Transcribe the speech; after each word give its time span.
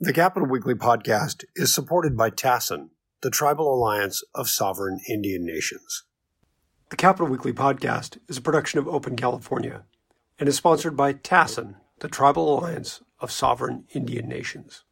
The 0.00 0.12
Capitol 0.12 0.48
Weekly 0.48 0.74
podcast 0.74 1.44
is 1.54 1.72
supported 1.72 2.16
by 2.16 2.28
TASIN, 2.28 2.88
the 3.22 3.30
Tribal 3.30 3.72
Alliance 3.72 4.24
of 4.34 4.48
Sovereign 4.48 4.98
Indian 5.08 5.46
Nations. 5.46 6.02
The 6.90 6.96
Capitol 6.96 7.28
Weekly 7.28 7.52
podcast 7.52 8.18
is 8.28 8.36
a 8.36 8.42
production 8.42 8.80
of 8.80 8.88
Open 8.88 9.14
California 9.14 9.84
and 10.36 10.48
is 10.48 10.56
sponsored 10.56 10.96
by 10.96 11.12
TASIN, 11.12 11.76
the 12.00 12.08
Tribal 12.08 12.58
Alliance 12.58 13.02
of 13.20 13.30
Sovereign 13.30 13.84
Indian 13.94 14.28
Nations. 14.28 14.82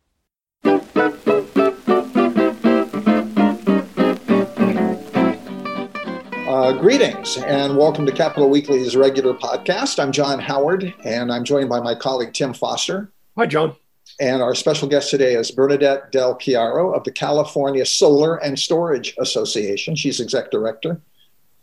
Uh, 6.47 6.73
greetings 6.79 7.39
and 7.39 7.77
welcome 7.77 8.07
to 8.07 8.13
Capitol 8.13 8.49
Weekly's 8.49 8.95
regular 8.95 9.35
podcast. 9.35 10.01
I'm 10.01 10.13
John 10.13 10.39
Howard 10.39 10.95
and 11.05 11.33
I'm 11.33 11.43
joined 11.43 11.69
by 11.69 11.81
my 11.81 11.97
colleague 11.97 12.33
Tim 12.33 12.55
Foster. 12.55 13.11
Hi, 13.37 13.47
John. 13.47 13.75
And 14.21 14.43
our 14.43 14.55
special 14.55 14.89
guest 14.89 15.11
today 15.11 15.35
is 15.35 15.51
Bernadette 15.51 16.13
Del 16.13 16.37
Chiaro 16.37 16.95
of 16.95 17.05
the 17.05 17.11
California 17.11 17.85
Solar 17.85 18.37
and 18.37 18.59
Storage 18.59 19.15
Association. 19.19 19.97
She's 19.97 20.21
exec 20.21 20.51
director. 20.51 21.01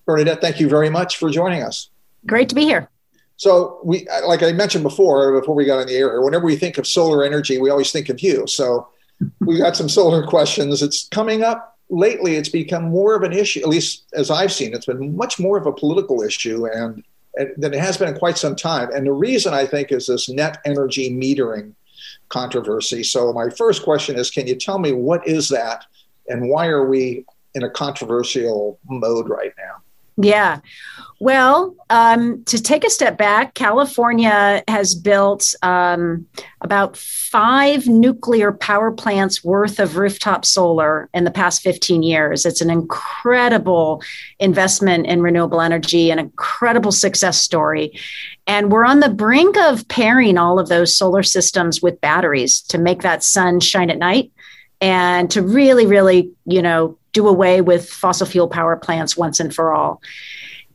Bernadette, 0.05 0.41
thank 0.41 0.59
you 0.59 0.67
very 0.67 0.89
much 0.89 1.17
for 1.17 1.29
joining 1.29 1.63
us. 1.63 1.89
Great 2.25 2.49
to 2.49 2.55
be 2.55 2.63
here. 2.63 2.89
So, 3.37 3.79
we, 3.83 4.07
like 4.27 4.43
I 4.43 4.51
mentioned 4.51 4.83
before, 4.83 5.39
before 5.39 5.55
we 5.55 5.65
got 5.65 5.79
on 5.79 5.87
the 5.87 5.95
air, 5.95 6.21
whenever 6.21 6.45
we 6.45 6.57
think 6.57 6.77
of 6.77 6.85
solar 6.85 7.23
energy, 7.23 7.57
we 7.57 7.69
always 7.69 7.91
think 7.91 8.09
of 8.09 8.19
you. 8.21 8.45
So, 8.47 8.89
we 9.39 9.57
got 9.57 9.77
some 9.77 9.87
solar 9.87 10.25
questions. 10.25 10.81
It's 10.81 11.07
coming 11.07 11.43
up 11.43 11.77
lately. 11.89 12.35
It's 12.35 12.49
become 12.49 12.85
more 12.85 13.15
of 13.15 13.23
an 13.23 13.33
issue, 13.33 13.61
at 13.61 13.67
least 13.67 14.05
as 14.13 14.29
I've 14.29 14.51
seen. 14.51 14.73
It's 14.73 14.85
been 14.85 15.15
much 15.15 15.39
more 15.39 15.57
of 15.57 15.65
a 15.65 15.71
political 15.71 16.21
issue, 16.21 16.65
and, 16.65 17.03
and 17.35 17.51
than 17.55 17.73
it 17.73 17.79
has 17.79 17.97
been 17.97 18.09
in 18.09 18.17
quite 18.17 18.37
some 18.37 18.55
time. 18.55 18.89
And 18.93 19.07
the 19.07 19.13
reason 19.13 19.53
I 19.53 19.65
think 19.65 19.91
is 19.91 20.07
this 20.07 20.27
net 20.27 20.57
energy 20.65 21.09
metering 21.09 21.73
controversy. 22.29 23.03
So, 23.03 23.33
my 23.33 23.49
first 23.49 23.83
question 23.83 24.17
is 24.17 24.31
Can 24.31 24.47
you 24.47 24.55
tell 24.55 24.79
me 24.79 24.91
what 24.91 25.27
is 25.27 25.49
that 25.49 25.85
and 26.27 26.49
why 26.49 26.67
are 26.67 26.87
we 26.87 27.25
in 27.55 27.63
a 27.63 27.69
controversial 27.69 28.79
mode 28.87 29.29
right 29.29 29.53
now? 29.57 29.81
Yeah. 30.21 30.59
Well, 31.21 31.75
um, 31.89 32.45
to 32.45 32.61
take 32.61 32.85
a 32.85 32.89
step 32.89 33.17
back, 33.17 33.53
California 33.53 34.63
has 34.69 34.95
built 34.95 35.53
um, 35.61 36.25
about 36.61 36.95
five 36.95 37.87
nuclear 37.87 38.53
power 38.53 38.91
plants 38.91 39.43
worth 39.43 39.79
of 39.79 39.97
rooftop 39.97 40.45
solar 40.45 41.09
in 41.13 41.25
the 41.25 41.31
past 41.31 41.61
15 41.61 42.03
years. 42.03 42.45
It's 42.45 42.61
an 42.61 42.69
incredible 42.69 44.01
investment 44.39 45.07
in 45.07 45.21
renewable 45.21 45.59
energy, 45.59 46.09
an 46.09 46.19
incredible 46.19 46.93
success 46.93 47.37
story. 47.41 47.99
And 48.47 48.71
we're 48.71 48.85
on 48.85 49.01
the 49.01 49.09
brink 49.09 49.57
of 49.57 49.87
pairing 49.89 50.37
all 50.37 50.57
of 50.57 50.69
those 50.69 50.95
solar 50.95 51.23
systems 51.23 51.81
with 51.81 51.99
batteries 51.99 52.61
to 52.63 52.77
make 52.77 53.01
that 53.01 53.23
sun 53.25 53.59
shine 53.59 53.89
at 53.89 53.97
night 53.97 54.31
and 54.81 55.29
to 55.31 55.41
really, 55.41 55.85
really, 55.85 56.31
you 56.45 56.61
know, 56.61 56.97
do 57.13 57.27
away 57.27 57.61
with 57.61 57.89
fossil 57.89 58.27
fuel 58.27 58.47
power 58.47 58.75
plants 58.75 59.17
once 59.17 59.39
and 59.39 59.53
for 59.53 59.73
all. 59.73 60.01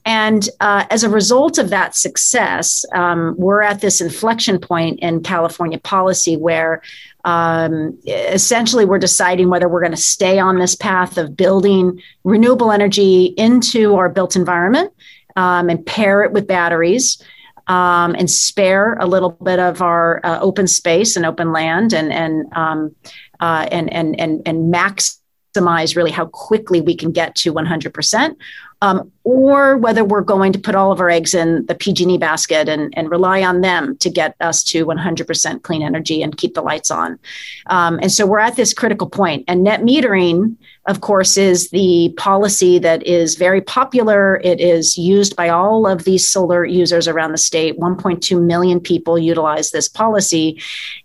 And 0.06 0.48
uh, 0.60 0.84
as 0.90 1.02
a 1.02 1.08
result 1.08 1.56
of 1.56 1.70
that 1.70 1.96
success, 1.96 2.84
um, 2.92 3.34
we're 3.38 3.62
at 3.62 3.80
this 3.80 4.00
inflection 4.00 4.58
point 4.58 5.00
in 5.00 5.22
California 5.22 5.78
policy 5.78 6.36
where 6.36 6.82
um, 7.24 7.98
essentially 8.06 8.84
we're 8.84 8.98
deciding 8.98 9.48
whether 9.48 9.66
we're 9.66 9.80
going 9.80 9.92
to 9.92 9.96
stay 9.96 10.38
on 10.38 10.58
this 10.58 10.74
path 10.74 11.16
of 11.16 11.36
building 11.36 12.02
renewable 12.22 12.70
energy 12.70 13.26
into 13.38 13.94
our 13.94 14.10
built 14.10 14.36
environment 14.36 14.92
um, 15.36 15.70
and 15.70 15.84
pair 15.86 16.22
it 16.22 16.32
with 16.32 16.46
batteries. 16.46 17.22
Um, 17.66 18.14
and 18.18 18.30
spare 18.30 18.92
a 19.00 19.06
little 19.06 19.30
bit 19.30 19.58
of 19.58 19.80
our 19.80 20.20
uh, 20.22 20.38
open 20.40 20.66
space 20.66 21.16
and 21.16 21.24
open 21.24 21.50
land 21.50 21.94
and 21.94 22.12
and 22.12 22.44
um, 22.52 22.94
uh, 23.40 23.66
and 23.72 23.90
and 23.90 24.20
and 24.20 24.42
and 24.44 24.70
max 24.70 25.18
maximize 25.54 25.96
really 25.96 26.10
how 26.10 26.26
quickly 26.26 26.80
we 26.80 26.94
can 26.94 27.12
get 27.12 27.34
to 27.36 27.52
100%, 27.52 28.36
um, 28.82 29.10
or 29.24 29.76
whether 29.76 30.04
we're 30.04 30.20
going 30.20 30.52
to 30.52 30.58
put 30.58 30.74
all 30.74 30.92
of 30.92 31.00
our 31.00 31.10
eggs 31.10 31.34
in 31.34 31.64
the 31.66 31.74
PG&E 31.74 32.18
basket 32.18 32.68
and, 32.68 32.92
and 32.96 33.10
rely 33.10 33.42
on 33.42 33.60
them 33.60 33.96
to 33.98 34.10
get 34.10 34.36
us 34.40 34.62
to 34.64 34.84
100% 34.84 35.62
clean 35.62 35.82
energy 35.82 36.22
and 36.22 36.36
keep 36.36 36.54
the 36.54 36.62
lights 36.62 36.90
on. 36.90 37.18
Um, 37.66 37.98
and 38.02 38.12
so 38.12 38.26
we're 38.26 38.40
at 38.40 38.56
this 38.56 38.74
critical. 38.74 39.04
And 39.46 39.62
net 39.62 39.82
metering, 39.82 40.56
of 40.86 41.00
course, 41.00 41.36
is 41.36 41.70
the 41.70 42.12
policy 42.16 42.78
that 42.78 43.02
is 43.06 43.36
very 43.36 43.60
popular. 43.60 44.40
It 44.44 44.60
is 44.60 44.98
used 44.98 45.34
by 45.36 45.48
all 45.48 45.86
of 45.86 46.04
these 46.04 46.28
solar 46.28 46.64
users 46.64 47.08
around 47.08 47.32
the 47.32 47.38
state. 47.38 47.78
1.2 47.78 48.42
million 48.42 48.80
people 48.80 49.18
utilize 49.18 49.70
this 49.70 49.88
policy, 49.88 50.60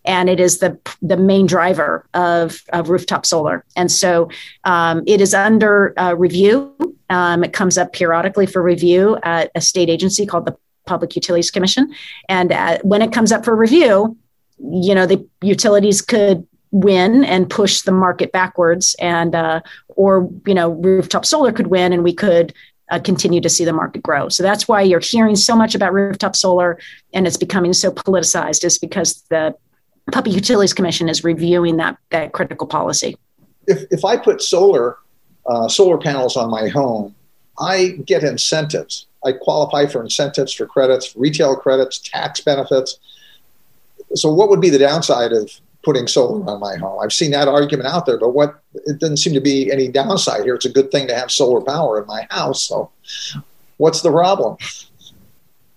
and 0.06 0.30
it 0.30 0.40
is 0.40 0.60
the, 0.60 0.78
the 1.02 1.18
main 1.18 1.46
driver 1.46 2.06
of, 2.14 2.62
of 2.74 2.90
rooftop 2.90 3.26
solar. 3.26 3.64
And 3.76 3.92
so 3.92 4.30
um, 4.66 5.04
it 5.08 5.22
is 5.22 5.34
under 5.34 5.94
uh, 6.00 6.16
review 6.16 6.76
um, 7.10 7.44
it 7.44 7.54
comes 7.54 7.78
up 7.78 7.94
periodically 7.94 8.46
for 8.46 8.62
review 8.62 9.18
at 9.24 9.52
a 9.56 9.62
state 9.62 9.90
agency 9.90 10.26
called 10.26 10.46
the 10.46 10.56
Public 10.86 11.16
Utilities 11.16 11.52
Commission. 11.52 11.94
And 12.28 12.52
uh, 12.52 12.80
when 12.84 13.02
it 13.02 13.12
comes 13.12 13.32
up 13.32 13.44
for 13.44 13.56
review, 13.56 14.18
you 14.60 14.94
know, 14.94 15.06
the 15.06 15.26
utilities 15.42 16.02
could 16.02 16.46
win 16.72 17.24
and 17.24 17.50
push 17.50 17.81
the 17.81 17.91
market 17.91 18.31
backwards 18.31 18.96
and 19.00 19.35
uh, 19.35 19.62
or 19.90 20.30
you 20.46 20.53
know 20.53 20.69
rooftop 20.69 21.25
solar 21.25 21.52
could 21.52 21.68
win 21.68 21.94
and 21.94 22.03
we 22.03 22.13
could 22.13 22.53
uh, 22.91 23.00
continue 23.00 23.41
to 23.41 23.50
see 23.50 23.66
the 23.66 23.74
market 23.74 24.03
grow 24.03 24.30
so 24.30 24.44
that's 24.44 24.68
why 24.68 24.81
you're 24.81 25.00
hearing 25.00 25.35
so 25.35 25.56
much 25.56 25.74
about 25.75 25.94
rooftop 25.94 26.35
solar 26.35 26.80
and 27.13 27.25
it's 27.25 27.38
becoming 27.38 27.74
so 27.74 27.91
politicized 27.91 28.63
is 28.63 28.78
because 28.78 29.24
the 29.30 29.56
public 30.12 30.35
utilities 30.35 30.74
commission 30.74 31.09
is 31.09 31.24
reviewing 31.24 31.78
that 31.78 31.97
that 32.09 32.34
critical 32.34 32.68
policy 32.68 33.18
if, 33.68 33.84
if 33.91 34.06
i 34.06 34.16
put 34.16 34.41
solar 34.41 34.97
uh, 35.50 35.68
solar 35.68 35.97
panels 35.97 36.38
on 36.38 36.50
my 36.50 36.68
home, 36.68 37.16
I 37.59 38.00
get 38.06 38.24
incentives. 38.24 39.07
I 39.25 39.34
qualify 39.34 39.88
for 39.88 40.01
incentives, 40.01 40.53
for 40.53 40.66
credits, 40.66 41.16
retail 41.16 41.56
credits, 41.56 41.97
tax 41.97 42.40
benefits. 42.40 43.00
So, 44.13 44.31
what 44.31 44.50
would 44.50 44.62
be 44.62 44.69
the 44.69 44.78
downside 44.78 45.34
of 45.34 45.51
putting 45.84 46.08
solar 46.08 46.48
on 46.50 46.60
my 46.60 46.76
home? 46.78 47.00
I've 47.02 47.14
seen 47.14 47.32
that 47.32 47.48
argument 47.48 47.90
out 47.90 48.06
there, 48.06 48.18
but 48.18 48.30
what 48.30 48.60
it 48.74 49.00
doesn't 49.00 49.18
seem 49.18 49.34
to 49.34 49.42
be 49.42 49.72
any 49.72 49.88
downside 49.88 50.44
here. 50.44 50.56
It's 50.56 50.66
a 50.66 50.70
good 50.70 50.92
thing 50.92 51.08
to 51.08 51.16
have 51.16 51.32
solar 51.32 51.62
power 51.62 52.02
in 52.02 52.08
my 52.08 52.28
house. 52.30 52.64
So, 52.64 52.92
what's 53.78 54.02
the 54.02 54.12
problem? 54.12 54.58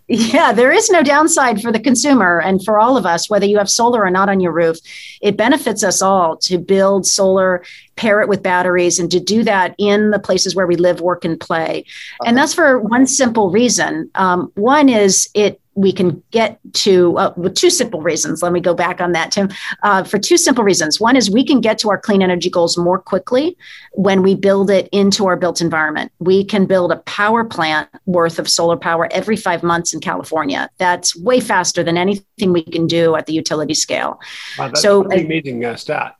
Yeah, 0.09 0.53
there 0.53 0.73
is 0.73 0.91
no 0.91 1.03
downside 1.03 1.63
for 1.63 1.73
the 1.73 1.81
consumer 1.81 2.39
and 2.39 2.63
for 2.63 2.79
all 2.79 2.99
of 2.99 3.07
us, 3.07 3.31
whether 3.31 3.47
you 3.47 3.57
have 3.57 3.71
solar 3.71 4.05
or 4.05 4.11
not 4.11 4.29
on 4.29 4.41
your 4.41 4.53
roof. 4.53 4.77
It 5.23 5.39
benefits 5.39 5.83
us 5.83 6.03
all 6.03 6.37
to 6.39 6.59
build 6.59 7.07
solar, 7.07 7.65
pair 7.97 8.21
it 8.21 8.29
with 8.29 8.43
batteries, 8.43 8.99
and 8.99 9.11
to 9.11 9.21
do 9.21 9.43
that 9.45 9.75
in 9.79 10.11
the 10.11 10.19
places 10.19 10.55
where 10.55 10.67
we 10.67 10.77
live, 10.77 11.01
work, 11.01 11.25
and 11.25 11.39
play. 11.39 11.85
And 12.25 12.37
that's 12.37 12.55
for 12.55 12.79
one 12.79 13.07
simple 13.07 13.51
reason. 13.51 14.11
Um, 14.15 14.51
one 14.55 14.89
is 14.89 15.29
it 15.35 15.61
we 15.75 15.93
can 15.93 16.23
get 16.31 16.59
to 16.73 17.17
uh, 17.17 17.33
with 17.37 17.55
two 17.55 17.71
simple 17.71 18.03
reasons. 18.03 18.43
Let 18.43 18.53
me 18.53 18.61
go 18.61 18.75
back 18.75 19.01
on 19.01 19.13
that, 19.13 19.33
Tim. 19.33 19.49
Uh, 19.83 20.05
for 20.05 20.19
two 20.19 20.37
simple 20.37 20.65
reasons. 20.65 21.01
One 21.01 21.17
is 21.17 21.31
we 21.31 21.45
can 21.45 21.61
get 21.61 21.79
to 21.79 21.91
our 21.91 21.99
clean 21.99 22.23
energy 22.23 22.51
goals 22.51 22.77
more 22.77 22.99
quickly 22.99 23.57
when 23.93 24.23
we 24.23 24.35
build 24.35 24.71
it 24.71 24.89
into 24.93 25.27
our 25.27 25.37
built 25.37 25.61
environment. 25.61 26.13
We 26.19 26.45
can 26.45 26.67
build 26.67 26.93
a 26.93 26.97
power 26.97 27.45
plant 27.45 27.89
worth 28.07 28.39
of 28.39 28.49
solar 28.49 28.77
power 28.77 29.09
every 29.13 29.37
five 29.37 29.63
months 29.63 29.95
in 29.95 30.01
California. 30.01 30.69
That's 30.79 31.17
way 31.17 31.41
faster 31.41 31.83
than 31.83 31.97
anything 31.97 32.53
we 32.53 32.65
can 32.65 32.87
do 32.87 33.17
at 33.17 33.27
the 33.27 33.33
utility 33.33 33.75
scale. 33.75 34.21
Wow, 34.59 34.73
so, 34.75 35.05
amazing 35.11 35.65
uh, 35.65 35.77
stat. 35.77 36.17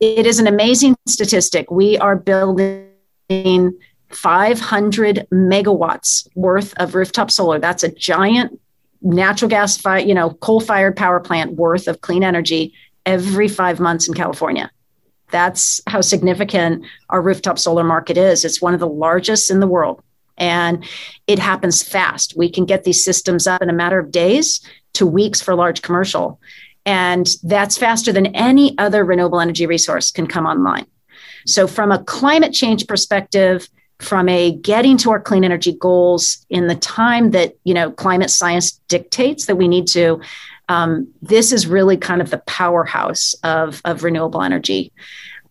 It 0.00 0.26
is 0.26 0.38
an 0.38 0.46
amazing 0.46 0.96
statistic. 1.06 1.70
We 1.70 1.96
are 1.98 2.16
building 2.16 2.88
500 4.10 5.26
megawatts 5.32 6.28
worth 6.34 6.74
of 6.78 6.94
rooftop 6.94 7.30
solar. 7.30 7.58
That's 7.58 7.82
a 7.82 7.92
giant 7.92 8.60
natural 9.02 9.48
gas, 9.48 9.76
fi- 9.76 9.98
you 9.98 10.14
know, 10.14 10.30
coal 10.30 10.60
fired 10.60 10.96
power 10.96 11.20
plant 11.20 11.54
worth 11.54 11.88
of 11.88 12.00
clean 12.00 12.24
energy 12.24 12.72
every 13.06 13.48
five 13.48 13.78
months 13.80 14.08
in 14.08 14.14
California. 14.14 14.70
That's 15.30 15.80
how 15.86 16.00
significant 16.00 16.84
our 17.10 17.20
rooftop 17.20 17.58
solar 17.58 17.84
market 17.84 18.16
is. 18.16 18.44
It's 18.44 18.62
one 18.62 18.74
of 18.74 18.80
the 18.80 18.88
largest 18.88 19.50
in 19.50 19.60
the 19.60 19.66
world. 19.66 20.02
And 20.36 20.84
it 21.26 21.38
happens 21.38 21.82
fast. 21.82 22.34
We 22.36 22.50
can 22.50 22.64
get 22.64 22.84
these 22.84 23.04
systems 23.04 23.46
up 23.46 23.62
in 23.62 23.70
a 23.70 23.74
matter 23.74 23.98
of 23.98 24.10
days 24.10 24.60
to 24.94 25.06
weeks 25.06 25.40
for 25.40 25.54
large 25.54 25.82
commercial. 25.82 26.40
And 26.86 27.28
that's 27.42 27.78
faster 27.78 28.12
than 28.12 28.26
any 28.34 28.76
other 28.78 29.04
renewable 29.04 29.40
energy 29.40 29.66
resource 29.66 30.10
can 30.10 30.26
come 30.26 30.46
online. 30.46 30.86
So, 31.46 31.66
from 31.66 31.92
a 31.92 32.02
climate 32.04 32.52
change 32.52 32.86
perspective, 32.86 33.68
from 34.00 34.28
a 34.28 34.52
getting 34.56 34.96
to 34.98 35.10
our 35.10 35.20
clean 35.20 35.44
energy 35.44 35.72
goals 35.72 36.44
in 36.50 36.66
the 36.66 36.74
time 36.74 37.30
that 37.30 37.54
you 37.64 37.72
know 37.72 37.90
climate 37.90 38.30
science 38.30 38.72
dictates 38.88 39.46
that 39.46 39.56
we 39.56 39.68
need 39.68 39.86
to 39.88 40.20
um, 40.68 41.12
this 41.22 41.52
is 41.52 41.66
really 41.66 41.96
kind 41.96 42.20
of 42.20 42.30
the 42.30 42.38
powerhouse 42.46 43.34
of, 43.42 43.80
of 43.84 44.02
renewable 44.02 44.42
energy. 44.42 44.92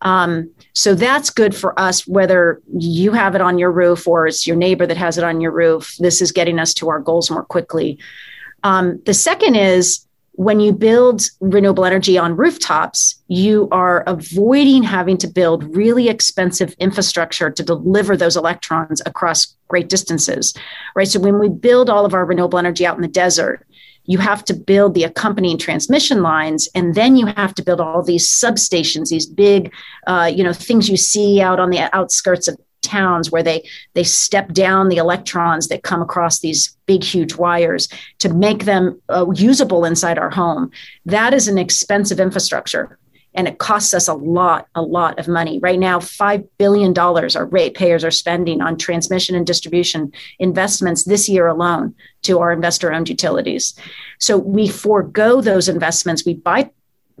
Um, 0.02 0.50
so 0.74 0.94
that's 0.94 1.30
good 1.30 1.54
for 1.54 1.78
us 1.78 2.06
whether 2.06 2.60
you 2.76 3.12
have 3.12 3.34
it 3.34 3.40
on 3.40 3.58
your 3.58 3.72
roof 3.72 4.06
or 4.06 4.26
it's 4.26 4.46
your 4.46 4.56
neighbor 4.56 4.86
that 4.86 4.96
has 4.96 5.16
it 5.16 5.24
on 5.24 5.40
your 5.40 5.52
roof. 5.52 5.96
This 5.98 6.20
is 6.20 6.32
getting 6.32 6.58
us 6.58 6.74
to 6.74 6.88
our 6.88 7.00
goals 7.00 7.30
more 7.30 7.44
quickly. 7.44 7.98
Um, 8.64 9.00
the 9.06 9.14
second 9.14 9.54
is 9.54 10.06
when 10.36 10.58
you 10.58 10.72
build 10.72 11.22
renewable 11.40 11.84
energy 11.84 12.18
on 12.18 12.36
rooftops, 12.36 13.22
you 13.28 13.68
are 13.70 14.02
avoiding 14.06 14.82
having 14.82 15.16
to 15.18 15.28
build 15.28 15.76
really 15.76 16.08
expensive 16.08 16.74
infrastructure 16.80 17.50
to 17.50 17.62
deliver 17.62 18.16
those 18.16 18.36
electrons 18.36 19.00
across 19.06 19.54
great 19.68 19.88
distances, 19.88 20.52
right? 20.96 21.06
So 21.06 21.20
when 21.20 21.38
we 21.38 21.48
build 21.48 21.88
all 21.88 22.04
of 22.04 22.14
our 22.14 22.24
renewable 22.24 22.58
energy 22.58 22.84
out 22.84 22.96
in 22.96 23.02
the 23.02 23.08
desert, 23.08 23.64
you 24.06 24.18
have 24.18 24.44
to 24.44 24.54
build 24.54 24.94
the 24.94 25.04
accompanying 25.04 25.56
transmission 25.56 26.22
lines 26.22 26.68
and 26.74 26.94
then 26.94 27.16
you 27.16 27.26
have 27.26 27.54
to 27.54 27.62
build 27.62 27.80
all 27.80 28.02
these 28.02 28.28
substations 28.28 29.08
these 29.08 29.26
big 29.26 29.72
uh, 30.06 30.30
you 30.34 30.44
know 30.44 30.52
things 30.52 30.90
you 30.90 30.96
see 30.98 31.40
out 31.40 31.58
on 31.58 31.70
the 31.70 31.78
outskirts 31.96 32.46
of 32.46 32.58
towns 32.84 33.30
where 33.30 33.42
they 33.42 33.66
they 33.94 34.04
step 34.04 34.52
down 34.52 34.88
the 34.88 34.96
electrons 34.98 35.68
that 35.68 35.82
come 35.82 36.02
across 36.02 36.40
these 36.40 36.76
big 36.86 37.02
huge 37.02 37.34
wires 37.34 37.88
to 38.18 38.28
make 38.28 38.64
them 38.64 39.00
uh, 39.08 39.26
usable 39.34 39.84
inside 39.84 40.18
our 40.18 40.30
home. 40.30 40.70
That 41.06 41.34
is 41.34 41.48
an 41.48 41.58
expensive 41.58 42.20
infrastructure 42.20 42.98
and 43.34 43.48
it 43.48 43.58
costs 43.58 43.92
us 43.92 44.08
a 44.08 44.14
lot 44.14 44.68
a 44.74 44.82
lot 44.82 45.18
of 45.18 45.28
money. 45.28 45.58
Right 45.58 45.78
now 45.78 46.00
5 46.00 46.44
billion 46.58 46.92
dollars 46.92 47.36
our 47.36 47.46
ratepayers 47.46 48.04
are 48.04 48.10
spending 48.10 48.60
on 48.60 48.76
transmission 48.76 49.34
and 49.34 49.46
distribution 49.46 50.12
investments 50.38 51.04
this 51.04 51.28
year 51.28 51.46
alone 51.46 51.94
to 52.22 52.38
our 52.38 52.52
investor 52.52 52.92
owned 52.92 53.08
utilities. 53.08 53.74
So 54.18 54.38
we 54.38 54.68
forego 54.68 55.40
those 55.40 55.68
investments. 55.68 56.24
We 56.24 56.34
buy 56.34 56.70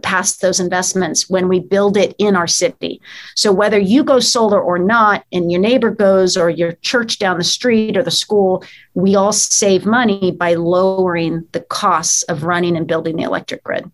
past 0.02 0.40
those 0.40 0.60
investments 0.60 1.28
when 1.30 1.48
we 1.48 1.60
build 1.60 1.96
it 1.96 2.14
in 2.18 2.36
our 2.36 2.46
city. 2.46 3.00
So 3.36 3.52
whether 3.52 3.78
you 3.78 4.04
go 4.04 4.20
solar 4.20 4.60
or 4.60 4.78
not, 4.78 5.24
and 5.32 5.50
your 5.50 5.60
neighbor 5.60 5.90
goes, 5.90 6.36
or 6.36 6.50
your 6.50 6.72
church 6.82 7.18
down 7.18 7.38
the 7.38 7.44
street 7.44 7.96
or 7.96 8.02
the 8.02 8.10
school, 8.10 8.64
we 8.94 9.14
all 9.14 9.32
save 9.32 9.86
money 9.86 10.32
by 10.32 10.54
lowering 10.54 11.46
the 11.52 11.60
costs 11.60 12.22
of 12.24 12.44
running 12.44 12.76
and 12.76 12.86
building 12.86 13.16
the 13.16 13.22
electric 13.22 13.62
grid. 13.62 13.90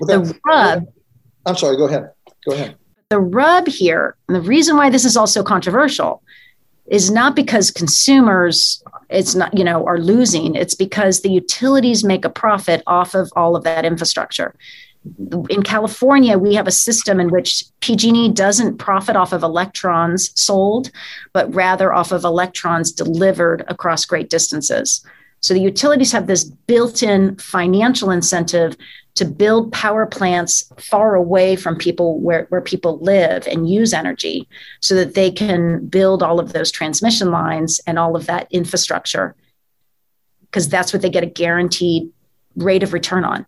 Well, 0.00 0.22
the 0.22 0.38
rub. 0.46 0.84
I'm 1.46 1.56
sorry. 1.56 1.76
Go 1.76 1.86
ahead. 1.86 2.10
Go 2.48 2.54
ahead. 2.54 2.76
The 3.10 3.20
rub 3.20 3.68
here, 3.68 4.16
and 4.28 4.36
the 4.36 4.40
reason 4.40 4.76
why 4.76 4.90
this 4.90 5.04
is 5.04 5.16
also 5.16 5.42
controversial, 5.42 6.22
is 6.86 7.10
not 7.10 7.34
because 7.34 7.70
consumers 7.70 8.82
it's 9.08 9.34
not 9.34 9.56
you 9.56 9.64
know 9.64 9.86
are 9.86 9.98
losing 9.98 10.54
it's 10.54 10.74
because 10.74 11.20
the 11.20 11.30
utilities 11.30 12.04
make 12.04 12.24
a 12.24 12.30
profit 12.30 12.82
off 12.86 13.14
of 13.14 13.32
all 13.36 13.56
of 13.56 13.64
that 13.64 13.84
infrastructure 13.84 14.54
in 15.50 15.62
California, 15.62 16.38
we 16.38 16.54
have 16.54 16.66
a 16.66 16.72
system 16.72 17.20
in 17.20 17.30
which 17.30 17.64
PG&E 17.80 18.30
doesn't 18.30 18.78
profit 18.78 19.16
off 19.16 19.32
of 19.32 19.42
electrons 19.42 20.30
sold, 20.40 20.90
but 21.32 21.54
rather 21.54 21.92
off 21.92 22.10
of 22.10 22.24
electrons 22.24 22.90
delivered 22.90 23.64
across 23.68 24.04
great 24.06 24.30
distances. 24.30 25.04
So 25.40 25.52
the 25.52 25.60
utilities 25.60 26.12
have 26.12 26.26
this 26.26 26.44
built-in 26.44 27.36
financial 27.36 28.10
incentive 28.10 28.76
to 29.16 29.26
build 29.26 29.72
power 29.72 30.06
plants 30.06 30.72
far 30.78 31.14
away 31.14 31.54
from 31.54 31.76
people 31.76 32.18
where, 32.18 32.46
where 32.48 32.62
people 32.62 32.98
live 33.00 33.46
and 33.46 33.68
use 33.68 33.92
energy 33.92 34.48
so 34.80 34.94
that 34.94 35.14
they 35.14 35.30
can 35.30 35.86
build 35.86 36.22
all 36.22 36.40
of 36.40 36.52
those 36.52 36.72
transmission 36.72 37.30
lines 37.30 37.80
and 37.86 37.98
all 37.98 38.16
of 38.16 38.26
that 38.26 38.48
infrastructure 38.50 39.36
because 40.54 40.68
that's 40.68 40.92
what 40.92 41.02
they 41.02 41.10
get 41.10 41.24
a 41.24 41.26
guaranteed 41.26 42.10
rate 42.56 42.82
of 42.82 42.92
return 42.92 43.24
on. 43.24 43.46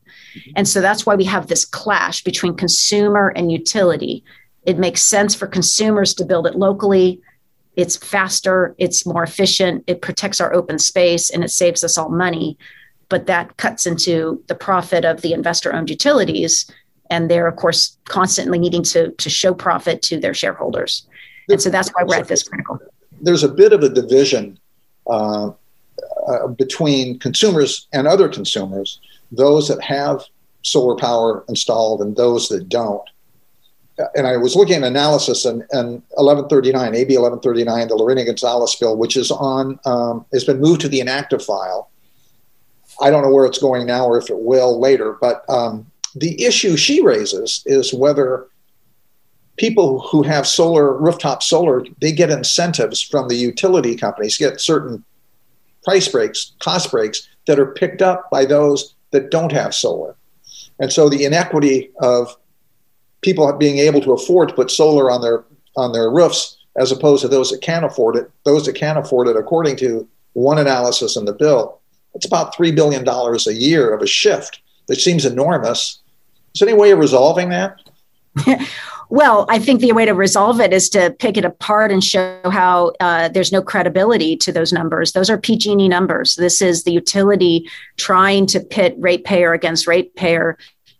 And 0.57 0.67
so 0.69 0.81
that's 0.81 1.07
why 1.07 1.15
we 1.15 1.25
have 1.25 1.47
this 1.47 1.65
clash 1.65 2.23
between 2.25 2.55
consumer 2.55 3.33
and 3.37 3.53
utility. 3.53 4.25
It 4.65 4.79
makes 4.79 5.03
sense 5.03 5.35
for 5.35 5.47
consumers 5.47 6.15
to 6.15 6.25
build 6.25 6.47
it 6.47 6.57
locally. 6.57 7.21
It's 7.77 7.97
faster, 7.97 8.75
it's 8.79 9.07
more 9.07 9.23
efficient, 9.23 9.85
it 9.87 10.01
protects 10.01 10.41
our 10.41 10.53
open 10.53 10.79
space, 10.79 11.31
and 11.31 11.45
it 11.45 11.51
saves 11.51 11.85
us 11.85 11.99
all 11.99 12.09
money. 12.09 12.57
But 13.09 13.27
that 13.27 13.57
cuts 13.59 13.87
into 13.87 14.43
the 14.49 14.55
profit 14.55 15.05
of 15.05 15.21
the 15.21 15.33
investor 15.33 15.75
owned 15.75 15.91
utilities. 15.91 16.71
And 17.11 17.31
they're, 17.31 17.47
of 17.47 17.57
course, 17.57 17.97
constantly 18.07 18.59
needing 18.59 18.83
to, 18.85 19.13
to 19.13 19.31
show 19.31 19.55
profit 19.55 20.03
to 20.03 20.19
their 20.19 20.35
shareholders. 20.35 21.07
And 21.49 21.63
so 21.63 21.71
that's 21.71 21.91
why 21.91 22.03
we're 22.03 22.17
at 22.17 22.29
this 22.29 22.43
critical. 22.43 22.81
There's 23.21 23.45
a 23.45 23.49
bit 23.49 23.73
of 23.73 23.83
a 23.83 23.89
division 23.89 24.59
uh, 25.07 25.51
uh, 26.27 26.49
between 26.49 27.19
consumers 27.19 27.87
and 27.93 28.07
other 28.07 28.29
consumers, 28.29 29.01
those 29.31 29.69
that 29.69 29.83
have 29.83 30.25
solar 30.63 30.97
power 30.97 31.45
installed 31.49 32.01
and 32.01 32.17
those 32.17 32.49
that 32.49 32.69
don't. 32.69 33.09
And 34.15 34.27
I 34.27 34.37
was 34.37 34.57
looking 34.57 34.77
at 34.77 34.83
analysis 34.83 35.47
and, 35.47 35.63
and 35.71 36.03
1139, 36.17 36.95
AB 36.95 37.17
1139, 37.17 37.89
the 37.89 37.95
Lorena 37.95 38.25
Gonzalez 38.25 38.75
bill, 38.75 38.97
which 38.97 39.17
is 39.17 39.31
on, 39.31 39.79
um, 39.87 40.27
has 40.33 40.45
been 40.45 40.61
moved 40.61 40.83
to 40.83 40.89
the 40.89 41.01
inactive 41.01 41.43
file. 41.43 41.91
I 43.01 43.11
don't 43.11 43.23
know 43.23 43.31
where 43.31 43.47
it's 43.47 43.59
going 43.59 43.87
now 43.87 44.07
or 44.07 44.19
if 44.19 44.29
it 44.29 44.39
will 44.39 44.79
later, 44.79 45.17
but 45.21 45.49
um, 45.49 45.91
the 46.15 46.45
issue 46.45 46.77
she 46.77 47.03
raises 47.03 47.63
is 47.67 47.95
whether 47.95 48.49
people 49.57 50.01
who 50.01 50.23
have 50.23 50.47
solar, 50.47 50.97
rooftop 50.97 51.43
solar, 51.43 51.85
they 52.01 52.13
get 52.13 52.31
incentives 52.31 53.01
from 53.01 53.29
the 53.29 53.37
utility 53.37 53.97
companies, 53.97 54.37
get 54.37 54.61
certain 54.61 55.05
price 55.87 56.09
breaks, 56.09 56.53
cost 56.59 56.91
breaks 56.91 57.29
that 57.47 57.61
are 57.61 57.73
picked 57.73 58.03
up 58.03 58.29
by 58.29 58.45
those 58.45 58.97
that 59.13 59.31
don't 59.31 59.53
have 59.53 59.73
solar. 59.73 60.17
And 60.81 60.93
so 60.93 61.09
the 61.09 61.25
inequity 61.25 61.91
of 62.01 62.37
people 63.23 63.51
being 63.53 63.79
able 63.79 64.01
to 64.01 64.13
afford 64.13 64.49
to 64.49 64.55
put 64.55 64.71
solar 64.71 65.11
on 65.11 65.21
their 65.23 65.45
on 65.77 65.93
their 65.93 66.11
roofs 66.11 66.59
as 66.77 66.91
opposed 66.91 67.23
to 67.23 67.29
those 67.29 67.51
that 67.51 67.63
can't 67.63 67.85
afford 67.85 68.17
it, 68.17 68.31
those 68.45 68.67
that 68.67 68.75
can't 68.75 68.99
afford 68.99 69.29
it, 69.29 69.37
according 69.37 69.77
to 69.77 70.07
one 70.33 70.59
analysis 70.59 71.17
in 71.17 71.25
the 71.25 71.33
bill, 71.33 71.81
it's 72.15 72.27
about 72.27 72.55
$3 72.55 72.75
billion 72.75 73.07
a 73.09 73.53
year 73.53 73.95
of 73.95 74.03
a 74.03 74.07
shift 74.07 74.61
that 74.89 74.97
seems 74.97 75.25
enormous. 75.25 76.01
Is 76.55 76.61
there 76.61 76.69
any 76.69 76.79
way 76.79 76.91
of 76.91 76.99
resolving 76.99 77.51
that? 77.51 77.81
Well, 79.09 79.47
I 79.49 79.59
think 79.59 79.81
the 79.81 79.93
way 79.93 80.05
to 80.05 80.15
resolve 80.15 80.61
it 80.61 80.73
is 80.73 80.89
to 80.91 81.15
pick 81.19 81.37
it 81.37 81.45
apart 81.45 81.93
and 81.93 82.03
show 82.03 82.41
how 82.45 82.93
uh, 83.01 83.29
there's 83.29 83.53
no 83.53 83.63
credibility 83.63 84.37
to 84.39 84.53
those 84.53 84.73
numbers. 84.73 85.13
Those 85.13 85.31
are 85.31 85.39
PG&E 85.39 85.89
numbers. 85.89 86.35
This 86.35 86.61
is 86.61 86.85
the 86.85 86.93
utility 86.93 87.69
trying 87.97 88.47
to 88.47 88.61
pit 88.61 88.95
ratepayer 88.99 89.53
against 89.53 89.87
ratepayer 89.87 90.59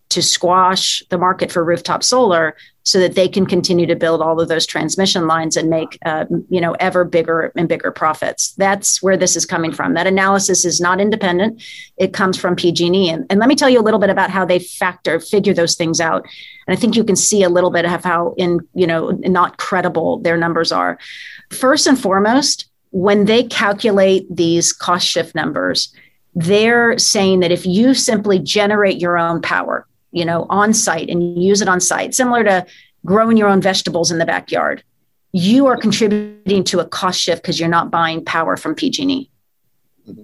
to 0.09 0.23
squash 0.23 1.03
the 1.11 1.19
market 1.19 1.51
for 1.51 1.65
rooftop 1.65 2.03
solar 2.03 2.57
so 2.87 3.01
that 3.01 3.17
they 3.17 3.29
can 3.29 3.45
continue 3.47 3.85
to 3.85 3.97
build 3.97 4.23
all 4.23 4.41
of 4.41 4.47
those 4.47 4.65
transmission 4.65 5.27
lines 5.27 5.57
and 5.57 5.69
make 5.69 5.99
uh, 6.07 6.25
you 6.49 6.61
know 6.61 6.73
ever 6.79 7.05
bigger 7.05 7.53
and 7.57 7.69
bigger 7.69 7.91
profits. 7.91 8.53
That's 8.53 9.03
where 9.03 9.17
this 9.17 9.35
is 9.35 9.45
coming 9.45 9.73
from. 9.73 9.95
That 9.95 10.07
analysis 10.07 10.65
is 10.65 10.81
not 10.81 11.01
independent. 11.01 11.61
It 11.97 12.13
comes 12.13 12.39
from 12.39 12.55
pg&e 12.55 13.09
and, 13.11 13.27
and 13.29 13.41
let 13.41 13.49
me 13.49 13.57
tell 13.57 13.69
you 13.69 13.81
a 13.81 13.83
little 13.83 13.99
bit 13.99 14.11
about 14.11 14.31
how 14.31 14.45
they 14.45 14.61
factor 14.61 15.19
figure 15.19 15.53
those 15.53 15.75
things 15.75 16.01
out. 16.01 16.25
And 16.67 16.77
i 16.77 16.81
think 16.81 16.95
you 16.95 17.05
can 17.05 17.17
see 17.17 17.43
a 17.43 17.49
little 17.49 17.71
bit 17.71 17.85
of 17.85 18.05
how 18.05 18.35
in 18.37 18.61
you 18.75 18.87
know 18.87 19.11
not 19.25 19.59
credible 19.59 20.21
their 20.21 20.37
numbers 20.37 20.71
are. 20.71 20.99
First 21.51 21.89
and 21.89 21.99
foremost 21.99 22.71
when 22.91 23.25
they 23.25 23.43
calculate 23.43 24.25
these 24.31 24.73
cost 24.73 25.09
shift 25.09 25.35
numbers 25.35 25.93
they're 26.37 26.99
saying 26.99 27.41
that 27.41 27.51
if 27.51 27.65
you 27.65 27.95
simply 27.95 28.39
generate 28.39 29.01
your 29.01 29.19
own 29.19 29.41
power 29.41 29.87
you 30.17 30.25
know, 30.25 30.47
on 30.49 30.73
site 30.73 31.11
and 31.11 31.43
use 31.43 31.61
it 31.61 31.69
on 31.69 31.79
site, 31.79 32.15
similar 32.15 32.43
to 32.43 32.65
growing 33.05 33.37
your 33.37 33.49
own 33.49 33.61
vegetables 33.61 34.11
in 34.11 34.17
the 34.17 34.25
backyard. 34.25 34.83
You 35.33 35.67
are 35.67 35.77
contributing 35.77 36.65
to 36.65 36.81
a 36.81 36.87
cost 36.87 37.21
shift 37.21 37.43
because 37.43 37.61
you're 37.61 37.69
not 37.69 37.91
buying 37.91 38.25
power 38.25 38.57
from 38.57 38.75
PG&E. 38.75 39.31
Mm-hmm. 40.09 40.23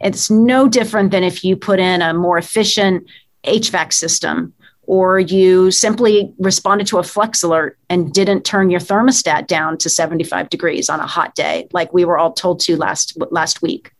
It's 0.00 0.30
no 0.30 0.68
different 0.68 1.12
than 1.12 1.22
if 1.22 1.44
you 1.44 1.54
put 1.54 1.78
in 1.78 2.02
a 2.02 2.12
more 2.12 2.38
efficient 2.38 3.06
HVAC 3.44 3.92
system 3.92 4.52
or 4.86 5.20
you 5.20 5.70
simply 5.70 6.32
responded 6.38 6.86
to 6.88 6.98
a 6.98 7.02
flex 7.02 7.42
alert 7.42 7.78
and 7.88 8.12
didn't 8.12 8.42
turn 8.42 8.68
your 8.68 8.80
thermostat 8.80 9.46
down 9.46 9.78
to 9.78 9.88
75 9.88 10.50
degrees 10.50 10.90
on 10.90 10.98
a 10.98 11.06
hot 11.06 11.34
day 11.34 11.68
like 11.72 11.92
we 11.92 12.04
were 12.04 12.18
all 12.18 12.32
told 12.32 12.60
to 12.60 12.76
last 12.76 13.16
last 13.30 13.62
week. 13.62 13.92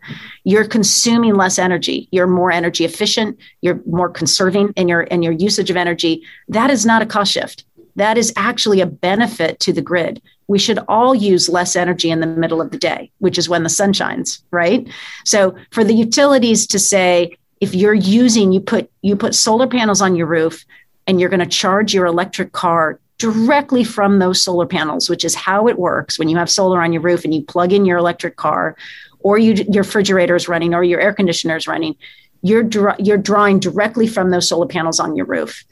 You're 0.44 0.66
consuming 0.66 1.34
less 1.34 1.58
energy. 1.58 2.08
You're 2.10 2.26
more 2.26 2.50
energy 2.50 2.84
efficient. 2.84 3.38
You're 3.60 3.80
more 3.86 4.10
conserving 4.10 4.72
in 4.76 4.88
your 4.88 5.02
in 5.02 5.22
your 5.22 5.32
usage 5.32 5.70
of 5.70 5.76
energy. 5.76 6.22
That 6.48 6.70
is 6.70 6.84
not 6.84 7.02
a 7.02 7.06
cost 7.06 7.32
shift. 7.32 7.64
That 7.94 8.18
is 8.18 8.32
actually 8.36 8.80
a 8.80 8.86
benefit 8.86 9.60
to 9.60 9.72
the 9.72 9.82
grid. 9.82 10.20
We 10.48 10.58
should 10.58 10.80
all 10.88 11.14
use 11.14 11.48
less 11.48 11.76
energy 11.76 12.10
in 12.10 12.20
the 12.20 12.26
middle 12.26 12.60
of 12.60 12.70
the 12.70 12.78
day 12.78 13.10
which 13.18 13.38
is 13.38 13.48
when 13.48 13.62
the 13.62 13.68
sun 13.68 13.92
shines 13.92 14.42
right? 14.50 14.88
So 15.24 15.54
for 15.70 15.84
the 15.84 15.94
utilities 15.94 16.66
to 16.66 16.78
say 16.78 17.36
if 17.62 17.76
you're 17.76 17.94
using 17.94 18.52
you 18.52 18.60
put 18.60 18.90
you 19.02 19.14
put 19.16 19.34
solar 19.36 19.68
panels 19.68 20.02
on 20.02 20.16
your 20.16 20.26
roof 20.26 20.66
and 21.06 21.20
you're 21.20 21.30
going 21.30 21.40
to 21.40 21.46
charge 21.46 21.94
your 21.94 22.06
electric 22.06 22.50
car 22.52 22.98
directly 23.18 23.84
from 23.84 24.18
those 24.18 24.42
solar 24.42 24.66
panels 24.66 25.08
which 25.08 25.24
is 25.24 25.34
how 25.34 25.68
it 25.68 25.78
works. 25.78 26.18
When 26.18 26.28
you 26.28 26.36
have 26.36 26.50
solar 26.50 26.82
on 26.82 26.92
your 26.92 27.02
roof 27.02 27.24
and 27.24 27.32
you 27.32 27.42
plug 27.42 27.72
in 27.72 27.86
your 27.86 27.98
electric 27.98 28.34
car 28.34 28.76
or 29.20 29.38
you, 29.38 29.52
your 29.70 29.84
refrigerator 29.84 30.34
is 30.34 30.48
running 30.48 30.74
or 30.74 30.82
your 30.82 31.00
air 31.00 31.14
conditioner 31.14 31.56
is 31.56 31.68
running 31.68 31.94
you're 32.42 32.68
you're 32.98 33.16
drawing 33.16 33.60
directly 33.60 34.08
from 34.08 34.30
those 34.30 34.48
solar 34.48 34.66
panels 34.66 34.98
on 34.98 35.14
your 35.14 35.26
roof. 35.26 35.64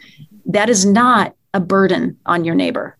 That 0.47 0.70
is 0.70 0.87
not 0.87 1.35
a 1.52 1.59
burden 1.59 2.16
on 2.25 2.44
your 2.44 2.54
neighbor. 2.54 2.97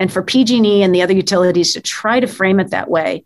And 0.00 0.12
for 0.12 0.24
pg&e 0.24 0.82
and 0.82 0.92
the 0.92 1.02
other 1.02 1.14
utilities 1.14 1.72
to 1.74 1.80
try 1.80 2.18
to 2.18 2.26
frame 2.26 2.58
it 2.58 2.70
that 2.70 2.90
way 2.90 3.22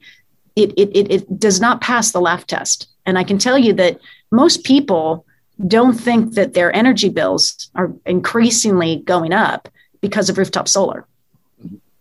it, 0.55 0.73
it, 0.77 0.91
it, 0.95 1.11
it 1.11 1.39
does 1.39 1.61
not 1.61 1.81
pass 1.81 2.11
the 2.13 2.21
laugh 2.21 2.47
test. 2.47 2.89
And 3.07 3.19
i 3.19 3.25
can 3.25 3.39
tell 3.39 3.57
you 3.57 3.73
that 3.73 3.99
most 4.31 4.65
people 4.65 5.25
don't 5.67 5.95
think 5.95 6.35
that 6.35 6.55
their 6.55 6.75
energy 6.75 7.09
bills 7.09 7.71
are 7.75 7.93
increasingly 8.07 8.97
going 8.97 9.33
up 9.33 9.69
because 10.01 10.29
of 10.29 10.39
rooftop 10.39 10.69
solar. 10.69 11.07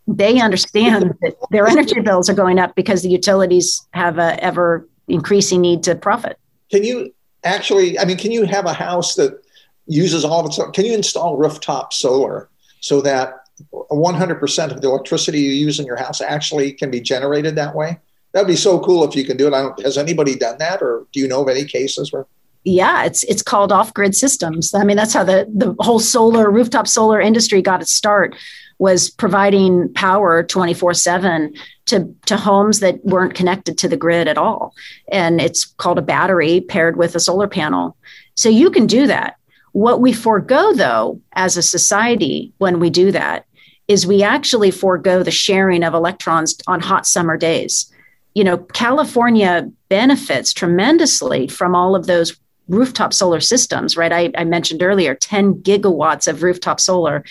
They 0.07 0.39
understand 0.39 1.15
that 1.21 1.35
their 1.51 1.67
energy 1.67 1.99
bills 1.99 2.29
are 2.29 2.33
going 2.33 2.59
up 2.59 2.75
because 2.75 3.01
the 3.01 3.09
utilities 3.09 3.85
have 3.91 4.19
a 4.19 4.41
ever 4.43 4.87
increasing 5.07 5.61
need 5.61 5.83
to 5.83 5.95
profit. 5.95 6.37
Can 6.69 6.83
you 6.83 7.13
actually, 7.43 7.97
I 7.99 8.05
mean, 8.05 8.17
can 8.17 8.31
you 8.31 8.45
have 8.45 8.65
a 8.65 8.73
house 8.73 9.15
that 9.15 9.41
uses 9.87 10.23
all 10.23 10.41
of 10.41 10.45
its, 10.45 10.59
can 10.73 10.85
you 10.85 10.93
install 10.93 11.37
rooftop 11.37 11.93
solar 11.93 12.49
so 12.79 13.01
that 13.01 13.47
100% 13.73 14.71
of 14.71 14.81
the 14.81 14.87
electricity 14.87 15.39
you 15.39 15.51
use 15.51 15.79
in 15.79 15.85
your 15.85 15.95
house 15.95 16.21
actually 16.21 16.71
can 16.73 16.91
be 16.91 17.01
generated 17.01 17.55
that 17.55 17.73
way? 17.75 17.99
That'd 18.33 18.47
be 18.47 18.55
so 18.55 18.79
cool 18.79 19.03
if 19.03 19.15
you 19.15 19.25
can 19.25 19.37
do 19.37 19.47
it. 19.47 19.83
has 19.83 19.97
anybody 19.97 20.35
done 20.35 20.57
that, 20.59 20.81
or 20.81 21.07
do 21.11 21.19
you 21.19 21.27
know 21.27 21.41
of 21.41 21.49
any 21.49 21.65
cases 21.65 22.11
where? 22.11 22.25
Yeah, 22.63 23.05
it's 23.05 23.23
it's 23.23 23.41
called 23.41 23.71
off-grid 23.71 24.15
systems. 24.15 24.73
I 24.73 24.83
mean, 24.83 24.97
that's 24.97 25.13
how 25.13 25.23
the 25.23 25.47
the 25.53 25.75
whole 25.79 25.99
solar 25.99 26.51
rooftop 26.51 26.87
solar 26.87 27.21
industry 27.21 27.61
got 27.61 27.81
its 27.81 27.93
start 27.93 28.35
was 28.79 29.09
providing 29.09 29.91
power 29.93 30.43
24/7 30.43 31.57
to 31.87 32.13
to 32.25 32.37
homes 32.37 32.79
that 32.81 33.03
weren't 33.05 33.33
connected 33.33 33.77
to 33.77 33.87
the 33.87 33.97
grid 33.97 34.27
at 34.27 34.37
all. 34.37 34.73
And 35.11 35.41
it's 35.41 35.65
called 35.65 35.97
a 35.97 36.01
battery 36.01 36.61
paired 36.61 36.97
with 36.97 37.15
a 37.15 37.19
solar 37.19 37.47
panel. 37.47 37.95
So 38.35 38.49
you 38.49 38.69
can 38.69 38.85
do 38.85 39.07
that. 39.07 39.37
What 39.71 40.01
we 40.01 40.11
forego 40.11 40.73
though 40.73 41.21
as 41.33 41.57
a 41.57 41.63
society 41.63 42.51
when 42.57 42.79
we 42.79 42.89
do 42.89 43.11
that 43.11 43.45
is 43.87 44.05
we 44.05 44.21
actually 44.21 44.71
forego 44.71 45.23
the 45.23 45.31
sharing 45.31 45.83
of 45.83 45.93
electrons 45.93 46.57
on 46.67 46.81
hot 46.81 47.07
summer 47.07 47.37
days. 47.37 47.91
You 48.37 48.43
know, 48.43 48.57
California 48.57 49.67
benefits 49.89 50.53
tremendously 50.53 51.47
from 51.47 51.73
all 51.73 51.95
of 51.95 52.05
those 52.05 52.37
rooftop 52.67 53.11
solar 53.11 53.39
systems, 53.39 53.97
right? 53.97 54.13
I, 54.13 54.31
I 54.37 54.43
mentioned 54.43 54.83
earlier 54.83 55.15
10 55.15 55.55
gigawatts 55.63 56.27
of 56.27 56.43
rooftop 56.43 56.79
solar 56.79 57.23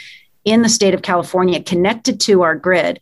in 0.44 0.62
the 0.62 0.68
state 0.68 0.94
of 0.94 1.02
California 1.02 1.62
connected 1.62 2.18
to 2.22 2.42
our 2.42 2.56
grid. 2.56 2.98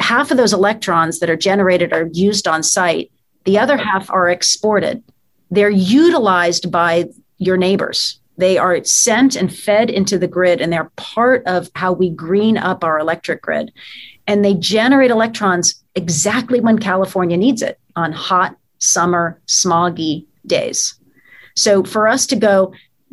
Half 0.00 0.32
of 0.32 0.38
those 0.38 0.52
electrons 0.52 1.20
that 1.20 1.30
are 1.30 1.36
generated 1.36 1.92
are 1.92 2.08
used 2.12 2.48
on 2.48 2.64
site, 2.64 3.12
the 3.44 3.60
other 3.60 3.76
half 3.76 4.10
are 4.10 4.28
exported. 4.28 5.04
They're 5.52 5.70
utilized 5.70 6.72
by 6.72 7.10
your 7.38 7.56
neighbors. 7.56 8.18
They 8.38 8.58
are 8.58 8.82
sent 8.82 9.36
and 9.36 9.54
fed 9.54 9.88
into 9.88 10.18
the 10.18 10.26
grid, 10.26 10.60
and 10.60 10.72
they're 10.72 10.90
part 10.96 11.46
of 11.46 11.70
how 11.76 11.92
we 11.92 12.10
green 12.10 12.58
up 12.58 12.82
our 12.82 12.98
electric 12.98 13.40
grid. 13.40 13.72
And 14.26 14.44
they 14.44 14.54
generate 14.54 15.10
electrons 15.10 15.82
exactly 15.94 16.60
when 16.60 16.78
California 16.78 17.36
needs 17.36 17.62
it 17.62 17.78
on 17.94 18.12
hot, 18.12 18.56
summer, 18.78 19.40
smoggy 19.46 20.26
days. 20.46 20.94
So 21.54 21.84
for 21.84 22.06
us 22.06 22.26
to 22.28 22.36
go, 22.36 22.72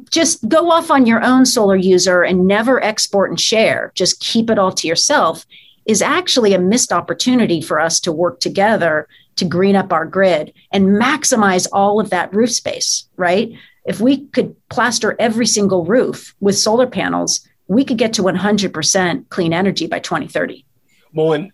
just 0.10 0.48
go 0.50 0.70
off 0.72 0.92
on 0.92 1.06
your 1.06 1.24
own 1.24 1.46
solar 1.46 1.76
user 1.76 2.24
and 2.24 2.48
never 2.48 2.84
export 2.84 3.30
and 3.30 3.40
share, 3.40 3.92
just 3.96 4.20
keep 4.20 4.50
it 4.50 4.60
all 4.60 4.72
to 4.74 4.88
yourself, 4.88 5.46
is 5.86 6.02
actually 6.02 6.54
a 6.54 6.60
missed 6.60 6.92
opportunity 6.92 7.62
for 7.62 7.80
us 7.80 8.00
to 8.02 8.12
work 8.12 8.40
together 8.40 9.08
to 9.36 9.46
green 9.46 9.76
up 9.76 9.92
our 9.92 10.06
grid 10.06 10.54
and 10.72 10.88
maximize 10.88 11.68
all 11.72 12.00
of 12.00 12.10
that 12.10 12.34
roof 12.34 12.52
space, 12.52 13.08
right? 13.18 13.52
If 13.86 14.00
we 14.00 14.26
could 14.28 14.56
plaster 14.70 15.16
every 15.20 15.46
single 15.46 15.86
roof 15.86 16.36
with 16.40 16.58
solar 16.58 16.88
panels, 16.88 17.48
we 17.68 17.84
could 17.84 17.98
get 17.98 18.14
to 18.14 18.24
100% 18.24 19.30
clean 19.30 19.54
energy 19.54 19.88
by 19.88 20.00
2030. 20.00 20.66
Well, 21.14 21.34
and, 21.34 21.52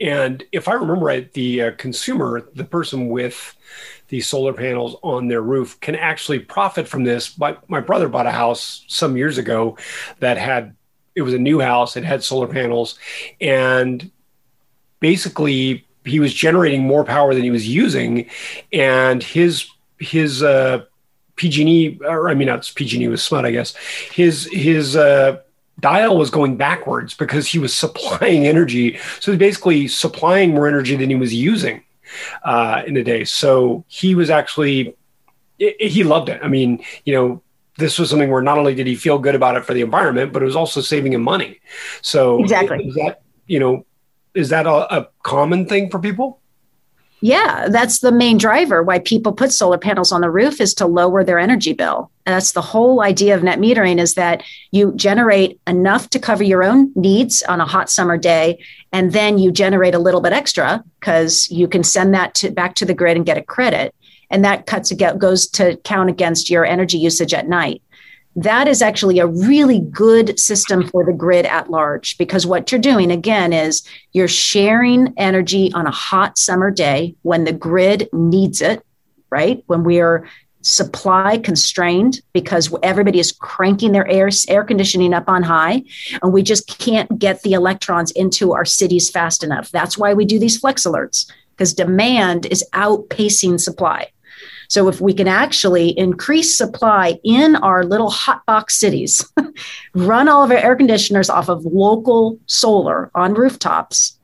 and 0.00 0.44
if 0.52 0.68
I 0.68 0.74
remember 0.74 1.04
right, 1.04 1.32
the 1.32 1.62
uh, 1.62 1.70
consumer, 1.72 2.48
the 2.54 2.64
person 2.64 3.08
with 3.08 3.56
the 4.08 4.20
solar 4.20 4.52
panels 4.52 4.96
on 5.02 5.28
their 5.28 5.42
roof 5.42 5.80
can 5.80 5.94
actually 5.96 6.38
profit 6.38 6.86
from 6.86 7.04
this. 7.04 7.38
My, 7.38 7.56
my 7.68 7.80
brother 7.80 8.08
bought 8.08 8.26
a 8.26 8.30
house 8.30 8.84
some 8.88 9.16
years 9.16 9.38
ago 9.38 9.78
that 10.20 10.38
had, 10.38 10.76
it 11.14 11.22
was 11.22 11.34
a 11.34 11.38
new 11.38 11.60
house, 11.60 11.96
it 11.96 12.04
had 12.04 12.22
solar 12.22 12.46
panels, 12.46 12.98
and 13.40 14.10
basically 15.00 15.86
he 16.04 16.20
was 16.20 16.34
generating 16.34 16.82
more 16.82 17.04
power 17.04 17.34
than 17.34 17.42
he 17.42 17.50
was 17.50 17.66
using. 17.66 18.28
And 18.72 19.22
his, 19.22 19.68
his, 19.98 20.42
uh, 20.42 20.84
PG&E, 21.36 21.98
or 22.02 22.28
I 22.28 22.34
mean, 22.34 22.46
not 22.46 22.70
PG&E 22.74 23.08
was 23.08 23.22
SMUD, 23.22 23.44
I 23.46 23.50
guess. 23.50 23.74
His 24.12 24.48
his 24.52 24.96
uh, 24.96 25.40
dial 25.80 26.16
was 26.16 26.30
going 26.30 26.56
backwards 26.56 27.14
because 27.14 27.48
he 27.48 27.58
was 27.58 27.74
supplying 27.74 28.46
energy. 28.46 28.98
So 29.20 29.32
he's 29.32 29.38
basically 29.38 29.88
supplying 29.88 30.50
more 30.50 30.68
energy 30.68 30.96
than 30.96 31.10
he 31.10 31.16
was 31.16 31.34
using 31.34 31.82
uh, 32.44 32.82
in 32.86 32.96
a 32.96 33.02
day. 33.02 33.24
So 33.24 33.84
he 33.88 34.14
was 34.14 34.30
actually, 34.30 34.94
it, 35.58 35.90
he 35.90 36.04
loved 36.04 36.28
it. 36.28 36.40
I 36.42 36.48
mean, 36.48 36.84
you 37.04 37.14
know, 37.14 37.42
this 37.78 37.98
was 37.98 38.10
something 38.10 38.30
where 38.30 38.42
not 38.42 38.58
only 38.58 38.74
did 38.74 38.86
he 38.86 38.94
feel 38.94 39.18
good 39.18 39.34
about 39.34 39.56
it 39.56 39.64
for 39.64 39.74
the 39.74 39.80
environment, 39.80 40.32
but 40.32 40.42
it 40.42 40.44
was 40.44 40.56
also 40.56 40.80
saving 40.80 41.14
him 41.14 41.22
money. 41.22 41.58
So 42.02 42.38
exactly, 42.38 42.86
is 42.86 42.94
that 42.94 43.22
you 43.46 43.58
know, 43.58 43.86
is 44.34 44.50
that 44.50 44.66
a, 44.66 44.94
a 44.94 45.08
common 45.22 45.66
thing 45.66 45.90
for 45.90 45.98
people? 45.98 46.38
Yeah, 47.22 47.68
that's 47.68 48.00
the 48.00 48.12
main 48.12 48.36
driver 48.36 48.82
why 48.82 48.98
people 48.98 49.32
put 49.32 49.52
solar 49.52 49.78
panels 49.78 50.12
on 50.12 50.20
the 50.20 50.30
roof 50.30 50.60
is 50.60 50.74
to 50.74 50.86
lower 50.86 51.24
their 51.24 51.38
energy 51.38 51.72
bill. 51.72 52.11
And 52.24 52.34
that's 52.34 52.52
the 52.52 52.62
whole 52.62 53.02
idea 53.02 53.34
of 53.34 53.42
net 53.42 53.58
metering 53.58 54.00
is 54.00 54.14
that 54.14 54.42
you 54.70 54.92
generate 54.94 55.60
enough 55.66 56.08
to 56.10 56.18
cover 56.18 56.44
your 56.44 56.62
own 56.62 56.92
needs 56.94 57.42
on 57.42 57.60
a 57.60 57.66
hot 57.66 57.90
summer 57.90 58.16
day 58.16 58.62
and 58.92 59.12
then 59.12 59.38
you 59.38 59.50
generate 59.50 59.94
a 59.94 59.98
little 59.98 60.20
bit 60.20 60.32
extra 60.32 60.84
because 61.00 61.50
you 61.50 61.66
can 61.66 61.82
send 61.82 62.14
that 62.14 62.34
to, 62.34 62.50
back 62.50 62.74
to 62.76 62.84
the 62.84 62.94
grid 62.94 63.16
and 63.16 63.26
get 63.26 63.38
a 63.38 63.42
credit 63.42 63.94
and 64.30 64.44
that 64.44 64.66
cuts 64.66 64.92
goes 64.92 65.48
to 65.48 65.76
count 65.78 66.08
against 66.08 66.48
your 66.48 66.64
energy 66.64 66.96
usage 66.96 67.34
at 67.34 67.48
night 67.48 67.82
that 68.36 68.66
is 68.66 68.80
actually 68.80 69.18
a 69.18 69.26
really 69.26 69.80
good 69.80 70.38
system 70.38 70.88
for 70.88 71.04
the 71.04 71.12
grid 71.12 71.44
at 71.46 71.70
large 71.70 72.16
because 72.16 72.46
what 72.46 72.72
you're 72.72 72.80
doing 72.80 73.10
again 73.10 73.52
is 73.52 73.82
you're 74.12 74.28
sharing 74.28 75.12
energy 75.18 75.70
on 75.74 75.86
a 75.86 75.90
hot 75.90 76.38
summer 76.38 76.70
day 76.70 77.14
when 77.22 77.44
the 77.44 77.52
grid 77.52 78.08
needs 78.12 78.62
it, 78.62 78.84
right? 79.28 79.62
When 79.66 79.84
we 79.84 80.00
are 80.00 80.26
supply 80.62 81.38
constrained 81.38 82.20
because 82.32 82.74
everybody 82.82 83.18
is 83.18 83.32
cranking 83.32 83.92
their 83.92 84.08
air 84.08 84.30
air 84.48 84.64
conditioning 84.64 85.12
up 85.12 85.28
on 85.28 85.42
high 85.42 85.82
and 86.22 86.32
we 86.32 86.42
just 86.42 86.66
can't 86.78 87.18
get 87.18 87.42
the 87.42 87.52
electrons 87.52 88.10
into 88.12 88.52
our 88.52 88.64
cities 88.64 89.10
fast 89.10 89.42
enough. 89.42 89.70
That's 89.70 89.98
why 89.98 90.14
we 90.14 90.24
do 90.24 90.38
these 90.38 90.58
flex 90.58 90.84
alerts 90.84 91.30
because 91.50 91.74
demand 91.74 92.46
is 92.46 92.64
outpacing 92.72 93.60
supply. 93.60 94.08
So 94.68 94.88
if 94.88 95.02
we 95.02 95.12
can 95.12 95.28
actually 95.28 95.90
increase 95.98 96.56
supply 96.56 97.18
in 97.24 97.56
our 97.56 97.84
little 97.84 98.08
hot 98.08 98.46
box 98.46 98.76
cities, 98.76 99.22
run 99.94 100.28
all 100.28 100.44
of 100.44 100.50
our 100.50 100.56
air 100.56 100.76
conditioners 100.76 101.28
off 101.28 101.50
of 101.50 101.66
local 101.66 102.38
solar 102.46 103.10
on 103.14 103.34
rooftops, 103.34 104.18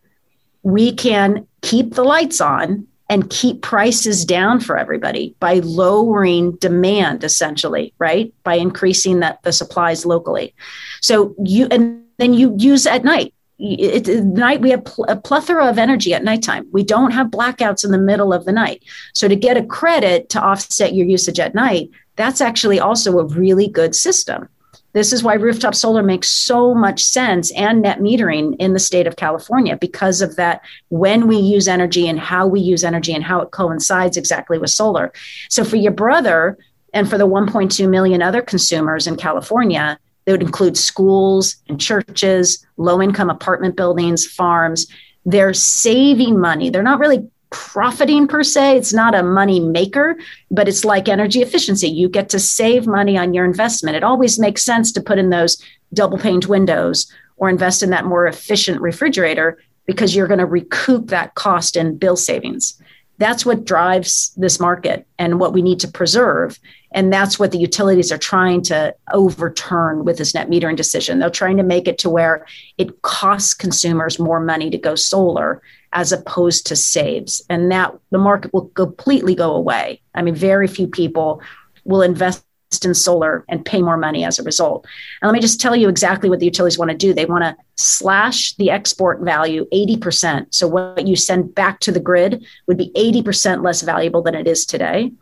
we 0.63 0.95
can 0.95 1.47
keep 1.61 1.95
the 1.95 2.03
lights 2.03 2.41
on 2.41 2.87
and 3.09 3.31
keep 3.31 3.63
prices 3.63 4.25
down 4.25 4.61
for 4.61 4.77
everybody 4.77 5.35
by 5.41 5.55
lowering 5.61 6.53
demand 6.57 7.25
essentially 7.25 7.93
right 7.99 8.33
by 8.43 8.55
increasing 8.55 9.21
that 9.21 9.43
the 9.43 9.53
supplies 9.53 10.07
locally 10.07 10.55
so 11.01 11.35
you 11.45 11.67
and 11.71 12.03
then 12.19 12.35
you 12.35 12.55
use 12.59 12.87
at 12.87 13.05
night 13.05 13.33
it, 13.59 14.09
at 14.09 14.25
night 14.25 14.61
we 14.61 14.71
have 14.71 14.85
pl- 14.85 15.05
a 15.09 15.17
plethora 15.17 15.67
of 15.67 15.79
energy 15.79 16.15
at 16.15 16.25
nighttime. 16.25 16.67
We 16.73 16.85
don't 16.85 17.11
have 17.11 17.29
blackouts 17.29 17.85
in 17.85 17.91
the 17.91 17.99
middle 17.99 18.33
of 18.33 18.45
the 18.45 18.53
night. 18.53 18.85
So 19.15 19.27
to 19.29 19.37
get 19.37 19.57
a 19.57 19.65
credit 19.65 20.29
to 20.31 20.41
offset 20.41 20.95
your 20.95 21.07
usage 21.07 21.41
at 21.41 21.55
night, 21.55 21.91
that's 22.17 22.41
actually 22.41 22.81
also 22.81 23.19
a 23.19 23.25
really 23.25 23.69
good 23.69 23.95
system. 23.95 24.49
This 24.95 25.13
is 25.13 25.23
why 25.23 25.35
rooftop 25.35 25.75
solar 25.75 26.03
makes 26.03 26.29
so 26.29 26.75
much 26.75 27.03
sense 27.03 27.53
and 27.53 27.83
net 27.83 28.01
metering 28.01 28.57
in 28.59 28.73
the 28.73 28.79
state 28.79 29.07
of 29.07 29.17
California 29.17 29.77
because 29.77 30.23
of 30.23 30.37
that 30.37 30.63
when 30.89 31.27
we 31.27 31.37
use 31.37 31.69
energy 31.69 32.09
and 32.09 32.19
how 32.19 32.47
we 32.47 32.61
use 32.61 32.85
energy 32.85 33.13
and 33.13 33.23
how 33.23 33.41
it 33.41 33.51
coincides 33.51 34.17
exactly 34.17 34.59
with 34.59 34.71
solar. 34.71 35.13
So 35.51 35.63
for 35.65 35.77
your 35.77 35.93
brother 35.93 36.57
and 36.95 37.09
for 37.09 37.19
the 37.19 37.29
1.2 37.29 37.89
million 37.89 38.23
other 38.23 38.41
consumers 38.41 39.07
in 39.07 39.17
California, 39.17 39.99
that 40.25 40.33
would 40.33 40.43
include 40.43 40.77
schools 40.77 41.57
and 41.69 41.81
churches, 41.81 42.67
low 42.77 43.01
income 43.01 43.31
apartment 43.31 43.77
buildings, 43.77 44.27
farms. 44.27 44.87
They're 45.25 45.55
saving 45.55 46.39
money. 46.39 46.71
They're 46.71 46.83
not 46.83 46.99
really 46.99 47.29
profiting 47.51 48.29
per 48.29 48.43
se. 48.43 48.77
It's 48.77 48.93
not 48.93 49.15
a 49.15 49.23
money 49.23 49.61
maker, 49.61 50.17
but 50.51 50.69
it's 50.69 50.85
like 50.85 51.09
energy 51.09 51.41
efficiency. 51.41 51.89
You 51.89 52.09
get 52.09 52.29
to 52.31 52.39
save 52.39 52.87
money 52.87 53.17
on 53.17 53.35
your 53.35 53.45
investment. 53.45 53.97
It 53.97 54.05
always 54.05 54.39
makes 54.39 54.65
sense 54.65 54.93
to 54.93 55.01
put 55.01 55.19
in 55.19 55.31
those 55.31 55.63
double 55.95 56.19
paned 56.19 56.45
windows 56.45 57.11
or 57.37 57.49
invest 57.49 57.83
in 57.83 57.91
that 57.91 58.05
more 58.05 58.27
efficient 58.27 58.81
refrigerator 58.81 59.59
because 59.87 60.15
you're 60.15 60.27
going 60.27 60.39
to 60.39 60.47
recoup 60.47 61.09
that 61.09 61.35
cost 61.35 61.77
in 61.77 61.97
bill 61.97 62.17
savings. 62.17 62.81
That's 63.19 63.45
what 63.45 63.65
drives 63.65 64.33
this 64.37 64.59
market 64.59 65.07
and 65.19 65.41
what 65.41 65.53
we 65.53 65.63
need 65.63 65.81
to 65.81 65.89
preserve. 65.89 66.59
And 66.93 67.13
that's 67.13 67.39
what 67.39 67.51
the 67.53 67.59
utilities 67.59 68.11
are 68.11 68.19
trying 68.19 68.63
to 68.63 68.95
overturn 69.13 70.05
with 70.05 70.19
this 70.19 70.35
net 70.35 70.49
metering 70.49 70.77
decision. 70.77 71.19
They're 71.19 71.31
trying 71.31 71.59
to 71.59 71.63
make 71.63 71.87
it 71.87 71.99
to 71.99 72.11
where 72.11 72.47
it 72.79 73.03
costs 73.03 73.55
consumers 73.55 74.19
more 74.19 74.41
money 74.41 74.71
to 74.71 74.79
go 74.79 74.95
solar 74.95 75.61
as 75.93 76.13
opposed 76.13 76.67
to 76.67 76.77
saves. 76.77 77.43
And 77.51 77.71
that 77.73 77.95
the 78.11 78.19
market 78.19 78.53
will 78.55 78.69
completely 78.69 79.35
go 79.35 79.55
away. 79.55 80.01
I 80.15 80.23
mean, 80.23 80.35
very 80.35 80.69
few 80.69 80.87
people 80.87 81.43
will 81.85 82.03
invest 82.03 82.45
in 82.85 82.95
solar 82.95 83.45
and 83.49 83.65
pay 83.65 83.81
more 83.81 83.97
money 83.97 84.25
as 84.25 84.39
a 84.39 84.43
result. 84.43 84.87
And 85.21 85.29
let 85.29 85.33
me 85.33 85.41
just 85.41 85.61
tell 85.61 85.75
you 85.75 85.89
exactly 85.89 86.29
what 86.29 86.39
the 86.39 86.47
utilities 86.47 86.79
want 86.79 86.91
to 86.91 86.97
do. 86.97 87.15
They 87.15 87.25
want 87.25 87.45
to 87.45 87.57
slash 87.77 88.55
the 88.57 88.71
export 88.71 89.21
value 89.21 89.67
80%. 89.73 90.49
So 90.51 90.69
what 90.69 91.07
you 91.07 91.17
send 91.17 91.55
back 91.55 91.81
to 91.81 91.93
the 91.93 92.01
grid 92.01 92.45
would 92.67 92.77
be 92.77 92.91
80% 92.95 93.65
less 93.65 93.83
valuable 93.83 94.23
than 94.23 94.35
it 94.35 94.47
is 94.47 94.67
today. 94.67 95.13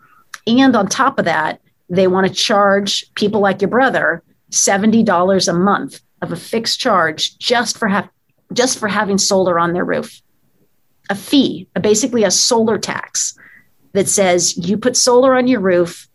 And 0.46 0.74
on 0.74 0.88
top 0.88 1.18
of 1.18 1.24
that, 1.24 1.60
they 1.88 2.08
want 2.08 2.26
to 2.26 2.32
charge 2.32 3.12
people 3.14 3.40
like 3.40 3.60
your 3.60 3.70
brother 3.70 4.22
$70 4.50 5.48
a 5.48 5.52
month 5.52 6.00
of 6.22 6.32
a 6.32 6.36
fixed 6.36 6.80
charge 6.80 7.38
just 7.38 7.78
for 7.78 7.88
have 7.88 8.08
just 8.52 8.78
for 8.78 8.86
having 8.86 9.18
solar 9.18 9.58
on 9.58 9.72
their 9.72 9.84
roof. 9.84 10.22
A 11.10 11.16
fee, 11.16 11.68
basically 11.80 12.22
a 12.22 12.30
solar 12.30 12.78
tax 12.78 13.36
that 13.92 14.08
says 14.08 14.56
you 14.56 14.78
put 14.78 14.96
solar 14.96 15.34
on 15.34 15.48
your 15.48 15.60
roof, 15.60 16.08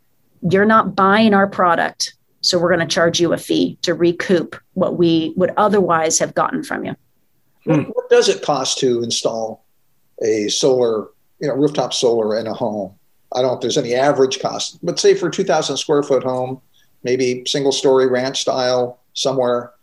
you're 0.50 0.66
not 0.66 0.96
buying 0.96 1.34
our 1.34 1.48
product. 1.48 2.14
So 2.42 2.58
we're 2.58 2.70
going 2.70 2.88
to 2.88 2.94
charge 2.94 3.20
you 3.20 3.34
a 3.34 3.38
fee 3.38 3.78
to 3.84 3.94
recoup 3.94 4.56
what 4.74 4.98
we 4.98 5.34
would 5.36 5.52
otherwise 5.58 6.18
have 6.20 6.34
gotten 6.34 6.64
from 6.64 6.86
you. 6.86 6.96
Hmm. 7.66 7.72
What, 7.72 7.96
what 7.96 8.10
does 8.10 8.30
it 8.30 8.42
cost 8.42 8.80
to 8.80 9.04
install 9.04 9.64
a 10.24 10.50
solar, 10.50 11.10
you 11.40 11.48
know, 11.48 11.54
rooftop 11.54 11.94
solar 11.94 12.40
in 12.40 12.48
a 12.48 12.54
home? 12.54 12.96
I 13.34 13.42
don't 13.42 13.52
know 13.52 13.56
if 13.56 13.62
there's 13.62 13.78
any 13.78 13.94
average 13.94 14.40
cost, 14.42 14.84
but 14.84 15.00
say 15.00 15.14
for 15.14 15.28
a 15.28 15.32
2,000 15.32 15.78
square 15.78 16.04
foot 16.04 16.24
home, 16.24 16.62
maybe 17.04 17.44
single 17.46 17.72
story 17.72 18.08
ranch 18.08 18.42
style 18.42 19.00
somewhere, 19.14 19.74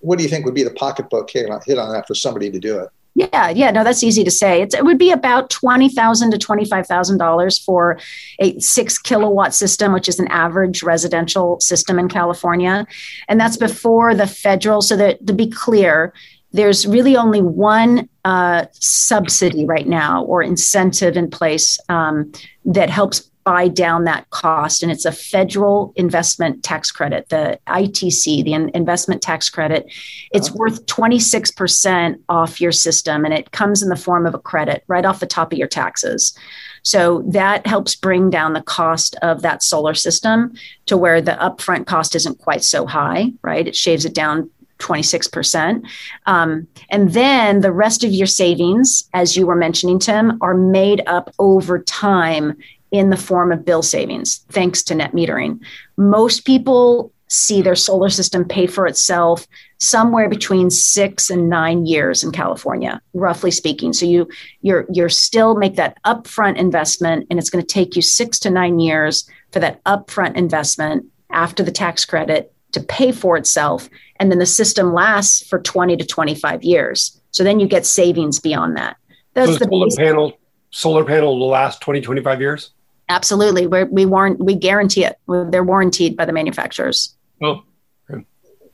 what 0.00 0.18
do 0.18 0.24
you 0.24 0.30
think 0.30 0.44
would 0.44 0.54
be 0.54 0.62
the 0.62 0.70
pocketbook 0.70 1.30
hit 1.30 1.50
on, 1.50 1.60
hit 1.66 1.78
on 1.78 1.92
that 1.92 2.06
for 2.06 2.14
somebody 2.14 2.50
to 2.50 2.58
do 2.58 2.78
it? 2.78 2.88
Yeah, 3.14 3.50
yeah, 3.50 3.72
no, 3.72 3.82
that's 3.82 4.04
easy 4.04 4.22
to 4.22 4.30
say. 4.30 4.62
It's, 4.62 4.74
it 4.76 4.84
would 4.84 4.98
be 4.98 5.10
about 5.10 5.50
twenty 5.50 5.88
thousand 5.88 6.30
to 6.30 6.38
twenty 6.38 6.64
five 6.64 6.86
thousand 6.86 7.18
dollars 7.18 7.58
for 7.58 7.98
a 8.38 8.56
six 8.60 8.96
kilowatt 8.96 9.54
system, 9.54 9.92
which 9.92 10.08
is 10.08 10.20
an 10.20 10.28
average 10.28 10.84
residential 10.84 11.58
system 11.58 11.98
in 11.98 12.08
California, 12.08 12.86
and 13.26 13.40
that's 13.40 13.56
before 13.56 14.14
the 14.14 14.26
federal. 14.26 14.82
So 14.82 14.96
that 14.96 15.26
to 15.26 15.32
be 15.32 15.48
clear, 15.50 16.12
there's 16.52 16.86
really 16.86 17.16
only 17.16 17.42
one 17.42 18.08
uh, 18.24 18.66
subsidy 18.72 19.64
right 19.64 19.88
now 19.88 20.22
or 20.24 20.40
incentive 20.42 21.16
in 21.16 21.28
place 21.28 21.78
um, 21.88 22.30
that 22.64 22.88
helps 22.88 23.28
buy 23.48 23.66
down 23.66 24.04
that 24.04 24.28
cost. 24.28 24.82
And 24.82 24.92
it's 24.92 25.06
a 25.06 25.10
federal 25.10 25.94
investment 25.96 26.62
tax 26.62 26.90
credit, 26.90 27.30
the 27.30 27.58
ITC, 27.66 28.44
the 28.44 28.52
investment 28.76 29.22
tax 29.22 29.48
credit. 29.48 29.90
It's 30.32 30.50
worth 30.50 30.84
26% 30.84 32.20
off 32.28 32.60
your 32.60 32.72
system, 32.72 33.24
and 33.24 33.32
it 33.32 33.52
comes 33.52 33.82
in 33.82 33.88
the 33.88 33.96
form 33.96 34.26
of 34.26 34.34
a 34.34 34.38
credit 34.38 34.84
right 34.86 35.06
off 35.06 35.20
the 35.20 35.26
top 35.26 35.50
of 35.50 35.58
your 35.58 35.66
taxes. 35.66 36.36
So 36.82 37.22
that 37.28 37.66
helps 37.66 37.94
bring 37.94 38.28
down 38.28 38.52
the 38.52 38.60
cost 38.60 39.16
of 39.22 39.40
that 39.40 39.62
solar 39.62 39.94
system 39.94 40.52
to 40.84 40.98
where 40.98 41.22
the 41.22 41.38
upfront 41.40 41.86
cost 41.86 42.14
isn't 42.14 42.40
quite 42.40 42.62
so 42.62 42.84
high, 42.84 43.32
right? 43.40 43.66
It 43.66 43.74
shaves 43.74 44.04
it 44.04 44.12
down 44.14 44.50
26%. 44.78 45.84
Um, 46.26 46.68
and 46.90 47.12
then 47.12 47.62
the 47.62 47.72
rest 47.72 48.04
of 48.04 48.12
your 48.12 48.26
savings, 48.26 49.08
as 49.12 49.36
you 49.36 49.46
were 49.46 49.56
mentioning, 49.56 49.98
Tim, 49.98 50.38
are 50.40 50.54
made 50.54 51.02
up 51.06 51.34
over 51.38 51.78
time 51.80 52.56
in 52.90 53.10
the 53.10 53.16
form 53.16 53.52
of 53.52 53.64
bill 53.64 53.82
savings, 53.82 54.44
thanks 54.50 54.82
to 54.84 54.94
net 54.94 55.12
metering. 55.12 55.60
Most 55.96 56.44
people 56.44 57.12
see 57.28 57.60
their 57.60 57.74
solar 57.74 58.08
system 58.08 58.44
pay 58.44 58.66
for 58.66 58.86
itself 58.86 59.46
somewhere 59.78 60.28
between 60.28 60.70
six 60.70 61.30
and 61.30 61.48
nine 61.48 61.86
years 61.86 62.24
in 62.24 62.32
California, 62.32 63.00
roughly 63.12 63.50
speaking. 63.50 63.92
So 63.92 64.06
you 64.06 64.28
you're 64.62 64.86
you're 64.90 65.08
still 65.08 65.54
make 65.54 65.76
that 65.76 65.98
upfront 66.04 66.56
investment, 66.56 67.26
and 67.30 67.38
it's 67.38 67.50
going 67.50 67.64
to 67.64 67.74
take 67.74 67.94
you 67.94 68.02
six 68.02 68.38
to 68.40 68.50
nine 68.50 68.78
years 68.78 69.28
for 69.52 69.60
that 69.60 69.82
upfront 69.84 70.36
investment 70.36 71.06
after 71.30 71.62
the 71.62 71.70
tax 71.70 72.04
credit 72.04 72.52
to 72.72 72.80
pay 72.80 73.12
for 73.12 73.36
itself, 73.36 73.88
and 74.18 74.30
then 74.30 74.38
the 74.38 74.46
system 74.46 74.92
lasts 74.92 75.46
for 75.46 75.58
20 75.58 75.96
to 75.96 76.04
25 76.04 76.62
years. 76.62 77.20
So 77.30 77.44
then 77.44 77.60
you 77.60 77.68
get 77.68 77.86
savings 77.86 78.40
beyond 78.40 78.76
that. 78.76 78.96
That's 79.34 79.52
so 79.52 79.58
the 79.58 79.66
solar 79.66 79.88
panel 79.96 80.38
solar 80.70 81.04
panel 81.04 81.38
will 81.38 81.48
last 81.48 81.80
20 81.80 82.00
25 82.00 82.40
years 82.40 82.70
Absolutely. 83.08 83.66
We're, 83.66 83.86
we 83.86 84.04
warrant, 84.04 84.38
we 84.38 84.54
guarantee 84.54 85.04
it. 85.04 85.18
They're 85.26 85.64
warranted 85.64 86.16
by 86.16 86.24
the 86.24 86.32
manufacturers. 86.32 87.14
Oh. 87.42 87.62
Okay. 88.10 88.24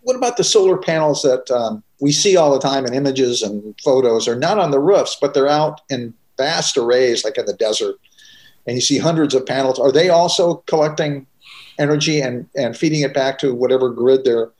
What 0.02 0.16
about 0.16 0.36
the 0.36 0.44
solar 0.44 0.76
panels 0.76 1.22
that 1.22 1.50
um, 1.50 1.82
we 2.00 2.12
see 2.12 2.36
all 2.36 2.52
the 2.52 2.58
time 2.58 2.84
in 2.84 2.94
images 2.94 3.42
and 3.42 3.74
photos? 3.84 4.26
Are 4.26 4.34
not 4.34 4.58
on 4.58 4.70
the 4.70 4.80
roofs, 4.80 5.16
but 5.20 5.34
they're 5.34 5.48
out 5.48 5.82
in 5.88 6.14
vast 6.36 6.76
arrays, 6.76 7.24
like 7.24 7.38
in 7.38 7.46
the 7.46 7.54
desert, 7.54 7.96
and 8.66 8.74
you 8.74 8.80
see 8.80 8.98
hundreds 8.98 9.34
of 9.34 9.46
panels. 9.46 9.78
Are 9.78 9.92
they 9.92 10.08
also 10.08 10.56
collecting 10.66 11.26
energy 11.78 12.20
and, 12.20 12.48
and 12.56 12.76
feeding 12.76 13.02
it 13.02 13.14
back 13.14 13.38
to 13.38 13.54
whatever 13.54 13.88
grid 13.90 14.24
they're 14.24 14.50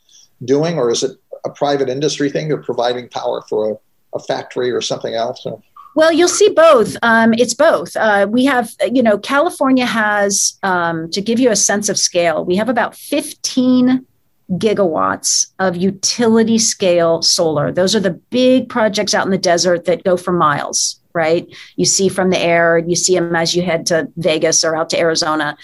doing, 0.44 0.78
or 0.78 0.90
is 0.90 1.02
it 1.02 1.18
a 1.44 1.50
private 1.50 1.88
industry 1.88 2.30
thing? 2.30 2.48
They're 2.48 2.58
providing 2.58 3.08
power 3.08 3.42
for 3.48 3.72
a, 3.72 4.16
a 4.16 4.20
factory 4.20 4.70
or 4.70 4.80
something 4.80 5.14
else? 5.14 5.44
Or? 5.44 5.60
Well, 5.94 6.12
you'll 6.12 6.28
see 6.28 6.50
both. 6.50 6.96
Um, 7.02 7.35
it's 7.35 7.54
both. 7.54 7.96
Uh, 7.96 8.26
we 8.28 8.44
have, 8.46 8.72
you 8.92 9.02
know, 9.02 9.16
California 9.16 9.87
has, 9.87 10.59
um, 10.64 11.09
to 11.11 11.20
give 11.20 11.38
you 11.38 11.50
a 11.50 11.57
sense 11.57 11.88
of 11.88 11.98
scale, 11.98 12.44
we 12.44 12.57
have 12.57 12.68
about 12.68 12.96
15 12.96 14.04
gigawatts 14.52 15.46
of 15.59 15.76
utility 15.76 16.59
scale 16.59 17.22
solar. 17.22 17.70
Those 17.72 17.94
are 17.94 18.00
the 18.00 18.11
big 18.11 18.68
projects 18.68 19.14
out 19.14 19.24
in 19.24 19.30
the 19.30 19.38
desert 19.38 19.85
that 19.85 20.04
go 20.04 20.16
for 20.16 20.33
miles, 20.33 21.00
right? 21.12 21.46
You 21.76 21.85
see 21.85 22.09
from 22.09 22.30
the 22.30 22.38
air, 22.38 22.78
you 22.78 22.96
see 22.96 23.14
them 23.14 23.35
as 23.37 23.54
you 23.54 23.62
head 23.62 23.87
to 23.87 24.09
Vegas 24.16 24.64
or 24.64 24.76
out 24.76 24.90
to 24.90 24.98
Arizona. 24.98 25.57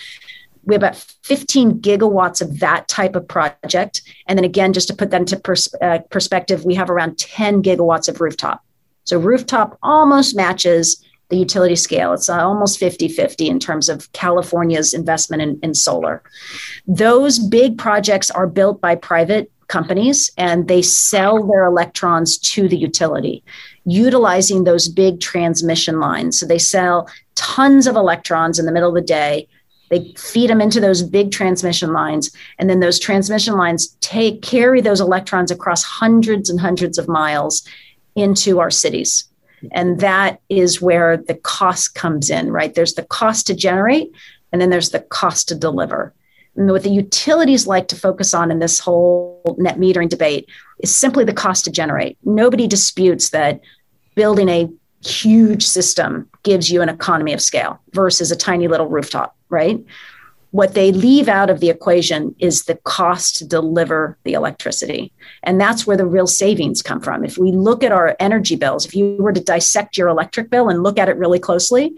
We 0.65 0.75
have 0.75 0.83
about 0.83 0.97
15 1.25 1.81
gigawatts 1.81 2.41
of 2.41 2.61
that 2.61 2.87
type 2.87 3.17
of 3.17 3.27
project. 3.27 4.03
And 4.29 4.39
then 4.39 4.45
again, 4.45 4.73
just 4.73 4.89
to 4.89 4.95
put 4.95 5.11
that 5.11 5.21
into 5.21 5.39
pers- 5.39 5.75
uh, 5.83 5.99
perspective, 6.11 6.65
we 6.65 6.77
have 6.77 6.89
around 6.89 7.19
10 7.19 7.63
gigawatts 7.63 8.09
of 8.09 8.21
rooftop. 8.21 8.63
So 9.11 9.19
rooftop 9.19 9.77
almost 9.83 10.37
matches 10.37 11.05
the 11.31 11.37
utility 11.37 11.75
scale. 11.75 12.13
It's 12.13 12.29
uh, 12.29 12.47
almost 12.47 12.79
50 12.79 13.09
50 13.09 13.49
in 13.49 13.59
terms 13.59 13.89
of 13.89 14.11
California's 14.13 14.95
investment 14.95 15.43
in, 15.43 15.59
in 15.65 15.75
solar. 15.75 16.23
Those 16.87 17.41
big 17.41 17.77
projects 17.77 18.31
are 18.31 18.47
built 18.47 18.81
by 18.81 18.95
private 18.95 19.51
companies 19.67 20.31
and 20.39 20.69
they 20.69 20.81
sell 20.81 21.45
their 21.45 21.65
electrons 21.65 22.39
to 22.39 22.69
the 22.69 22.77
utility 22.77 23.43
utilizing 23.85 24.63
those 24.63 24.89
big 24.89 25.19
transmission 25.19 25.99
lines. 25.99 26.39
So 26.39 26.47
they 26.47 26.59
sell 26.59 27.09
tons 27.35 27.89
of 27.89 27.97
electrons 27.97 28.61
in 28.61 28.67
the 28.67 28.73
middle 28.73 28.91
of 28.91 28.95
the 28.95 29.01
day. 29.01 29.49
They 29.89 30.15
feed 30.17 30.51
them 30.51 30.61
into 30.61 30.79
those 30.79 31.03
big 31.03 31.33
transmission 31.33 31.93
lines, 31.93 32.31
and 32.61 32.71
then 32.71 32.79
those 32.79 33.01
transmission 33.01 33.55
lines 33.57 33.89
take 34.01 34.41
carry 34.41 34.81
those 34.81 35.01
electrons 35.01 35.51
across 35.51 35.83
hundreds 35.83 36.49
and 36.49 36.61
hundreds 36.61 36.97
of 36.97 37.09
miles 37.09 37.67
into 38.17 38.61
our 38.61 38.71
cities. 38.71 39.25
And 39.73 40.01
that 40.01 40.41
is 40.49 40.81
where 40.81 41.17
the 41.17 41.35
cost 41.35 41.95
comes 41.95 42.31
in, 42.31 42.51
right? 42.51 42.75
There's 42.75 42.95
the 42.95 43.05
cost 43.05 43.47
to 43.49 43.55
generate, 43.55 44.11
and 44.53 44.61
then 44.61 44.71
there's 44.71 44.91
the 44.91 45.01
cost 45.01 45.49
to 45.49 45.55
deliver. 45.55 46.15
And 46.57 46.71
what 46.71 46.83
the 46.83 46.91
utilities 46.91 47.67
like 47.67 47.89
to 47.89 47.97
focus 47.97 48.35
on 48.35 48.51
in 48.51 48.59
this 48.59 48.81
whole 48.81 49.57
net 49.59 49.79
metering 49.79 50.09
debate 50.09 50.49
is 50.81 50.95
simply 50.95 51.25
the 51.25 51.33
cost 51.33 51.65
to 51.65 51.71
generate. 51.71 52.19
Nobody 52.25 52.67
disputes 52.67 53.31
that 53.31 53.61
building 54.15 54.49
a 54.49 54.69
huge 55.05 55.67
system 55.67 56.29
gives 56.43 56.71
you 56.71 56.83
an 56.83 56.89
economy 56.89 57.33
of 57.33 57.41
scale 57.41 57.81
versus 57.93 58.31
a 58.31 58.37
tiny 58.37 58.69
little 58.69 58.89
rooftop, 58.89 59.37
right? 59.49 59.83
What 60.53 60.75
they 60.75 60.91
leave 60.91 61.29
out 61.29 61.49
of 61.49 61.61
the 61.61 61.71
equation 61.71 62.35
is 62.41 62.65
the 62.65 62.75
cost 62.85 63.37
to 63.37 63.47
deliver 63.47 64.19
the 64.25 64.33
electricity. 64.33 65.13
And 65.45 65.61
that's 65.61 65.87
where 65.87 65.97
the 65.97 66.07
real 66.07 66.27
savings 66.27 66.83
come 66.83 67.01
from. 67.01 67.25
If 67.25 67.39
we 67.39 67.53
look 67.53 67.85
at 67.85 67.93
our 67.93 68.17
energy 68.19 68.57
bills, 68.57 68.85
if 68.85 68.97
you 68.97 69.17
were 69.21 69.33
to 69.33 69.41
dissect 69.41 69.97
your 69.97 70.09
electric 70.09 70.51
bill 70.51 70.69
and 70.69 70.83
look 70.83 70.99
at 70.99 71.09
it 71.09 71.17
really 71.17 71.39
closely, 71.39 71.95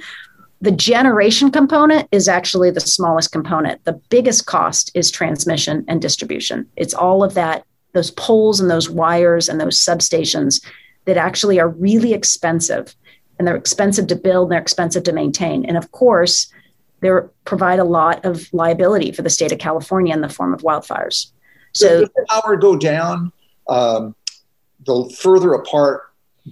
the 0.60 0.70
generation 0.70 1.50
component 1.50 2.08
is 2.12 2.28
actually 2.28 2.70
the 2.70 2.80
smallest 2.80 3.32
component. 3.32 3.84
The 3.84 4.00
biggest 4.10 4.46
cost 4.46 4.90
is 4.94 5.10
transmission 5.10 5.84
and 5.88 6.00
distribution. 6.00 6.68
It's 6.76 6.94
all 6.94 7.24
of 7.24 7.34
that, 7.34 7.64
those 7.94 8.12
poles 8.12 8.60
and 8.60 8.70
those 8.70 8.88
wires 8.88 9.48
and 9.48 9.60
those 9.60 9.78
substations 9.78 10.64
that 11.06 11.16
actually 11.16 11.58
are 11.58 11.68
really 11.68 12.12
expensive. 12.12 12.94
And 13.38 13.48
they're 13.48 13.56
expensive 13.56 14.06
to 14.08 14.14
build, 14.14 14.44
and 14.44 14.52
they're 14.52 14.60
expensive 14.60 15.02
to 15.04 15.12
maintain. 15.12 15.64
And 15.64 15.76
of 15.76 15.90
course, 15.90 16.52
they 17.02 17.10
provide 17.44 17.80
a 17.80 17.84
lot 17.84 18.24
of 18.24 18.48
liability 18.52 19.12
for 19.12 19.22
the 19.22 19.30
state 19.30 19.52
of 19.52 19.58
California 19.58 20.14
in 20.14 20.20
the 20.20 20.28
form 20.28 20.54
of 20.54 20.60
wildfires. 20.62 21.30
So, 21.72 22.00
does 22.00 22.10
the 22.14 22.26
power 22.30 22.56
go 22.56 22.76
down 22.76 23.32
um, 23.68 24.14
the 24.86 25.14
further 25.18 25.52
apart 25.52 26.02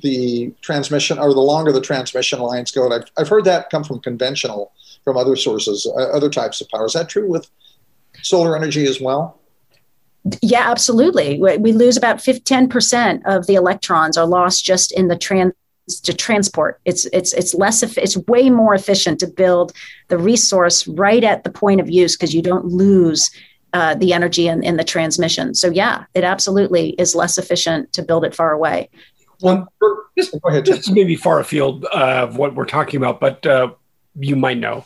the 0.02 0.52
transmission 0.60 1.18
or 1.18 1.32
the 1.32 1.40
longer 1.40 1.72
the 1.72 1.80
transmission 1.80 2.40
lines 2.40 2.72
go? 2.72 2.84
And 2.84 2.94
I've, 2.94 3.10
I've 3.16 3.28
heard 3.28 3.44
that 3.44 3.70
come 3.70 3.84
from 3.84 4.00
conventional, 4.00 4.72
from 5.04 5.16
other 5.16 5.36
sources, 5.36 5.86
uh, 5.86 6.10
other 6.10 6.28
types 6.28 6.60
of 6.60 6.68
power. 6.68 6.86
Is 6.86 6.94
that 6.94 7.08
true 7.08 7.28
with 7.28 7.48
solar 8.22 8.56
energy 8.56 8.86
as 8.86 9.00
well? 9.00 9.38
Yeah, 10.42 10.70
absolutely. 10.70 11.38
We 11.38 11.72
lose 11.72 11.96
about 11.96 12.18
10% 12.18 13.22
of 13.24 13.46
the 13.46 13.54
electrons 13.54 14.18
are 14.18 14.26
lost 14.26 14.64
just 14.64 14.92
in 14.92 15.08
the 15.08 15.16
trans 15.16 15.54
to 16.00 16.12
transport. 16.12 16.80
It's 16.84 17.06
it's 17.06 17.32
it's 17.32 17.54
less 17.54 17.82
it's 17.82 18.16
way 18.28 18.50
more 18.50 18.74
efficient 18.74 19.18
to 19.20 19.26
build 19.26 19.72
the 20.08 20.18
resource 20.18 20.86
right 20.86 21.24
at 21.24 21.44
the 21.44 21.50
point 21.50 21.80
of 21.80 21.88
use 21.88 22.16
because 22.16 22.34
you 22.34 22.42
don't 22.42 22.66
lose 22.66 23.30
uh, 23.72 23.94
the 23.94 24.12
energy 24.12 24.48
in, 24.48 24.62
in 24.62 24.76
the 24.76 24.84
transmission. 24.84 25.54
So 25.54 25.68
yeah, 25.68 26.04
it 26.14 26.24
absolutely 26.24 26.90
is 26.90 27.14
less 27.14 27.38
efficient 27.38 27.92
to 27.94 28.02
build 28.02 28.24
it 28.24 28.34
far 28.34 28.52
away. 28.52 28.90
Well, 29.40 29.72
this, 30.16 30.30
go 30.30 30.48
ahead. 30.48 30.66
This 30.66 30.90
may 30.90 31.04
be 31.04 31.16
far 31.16 31.40
afield 31.40 31.86
uh, 31.86 32.26
of 32.28 32.36
what 32.36 32.54
we're 32.54 32.66
talking 32.66 32.98
about, 32.98 33.20
but 33.20 33.46
uh, 33.46 33.72
you 34.18 34.36
might 34.36 34.58
know. 34.58 34.84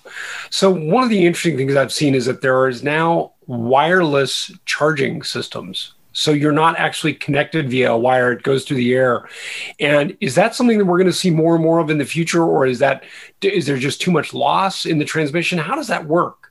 So 0.51 0.71
one 0.71 1.03
of 1.03 1.11
the 1.11 1.27
interesting 1.27 1.57
things 1.57 1.75
I've 1.75 1.93
seen 1.93 2.14
is 2.14 2.27
that 2.27 2.40
there 2.40 2.69
is 2.69 2.83
now 2.83 3.33
wireless 3.47 4.53
charging 4.64 5.23
systems. 5.23 5.95
So 6.14 6.31
you're 6.31 6.53
not 6.53 6.79
actually 6.79 7.14
connected 7.14 7.68
via 7.68 7.92
a 7.92 7.98
wire; 7.98 8.33
it 8.33 8.42
goes 8.42 8.64
through 8.64 8.79
the 8.79 8.94
air. 8.94 9.29
And 9.79 10.16
is 10.20 10.35
that 10.37 10.55
something 10.55 10.79
that 10.79 10.85
we're 10.87 10.98
going 10.98 11.07
to 11.07 11.12
see 11.12 11.31
more 11.31 11.55
and 11.55 11.62
more 11.62 11.81
of 11.81 11.90
in 11.90 11.98
the 11.98 12.05
future, 12.05 12.42
or 12.42 12.66
is 12.66 12.79
that 12.79 13.05
is 13.42 13.66
there 13.66 13.77
just 13.77 14.00
too 14.00 14.11
much 14.11 14.33
loss 14.33 14.87
in 14.87 14.98
the 14.98 15.05
transmission? 15.05 15.59
How 15.59 15.74
does 15.74 15.88
that 15.88 16.07
work? 16.07 16.43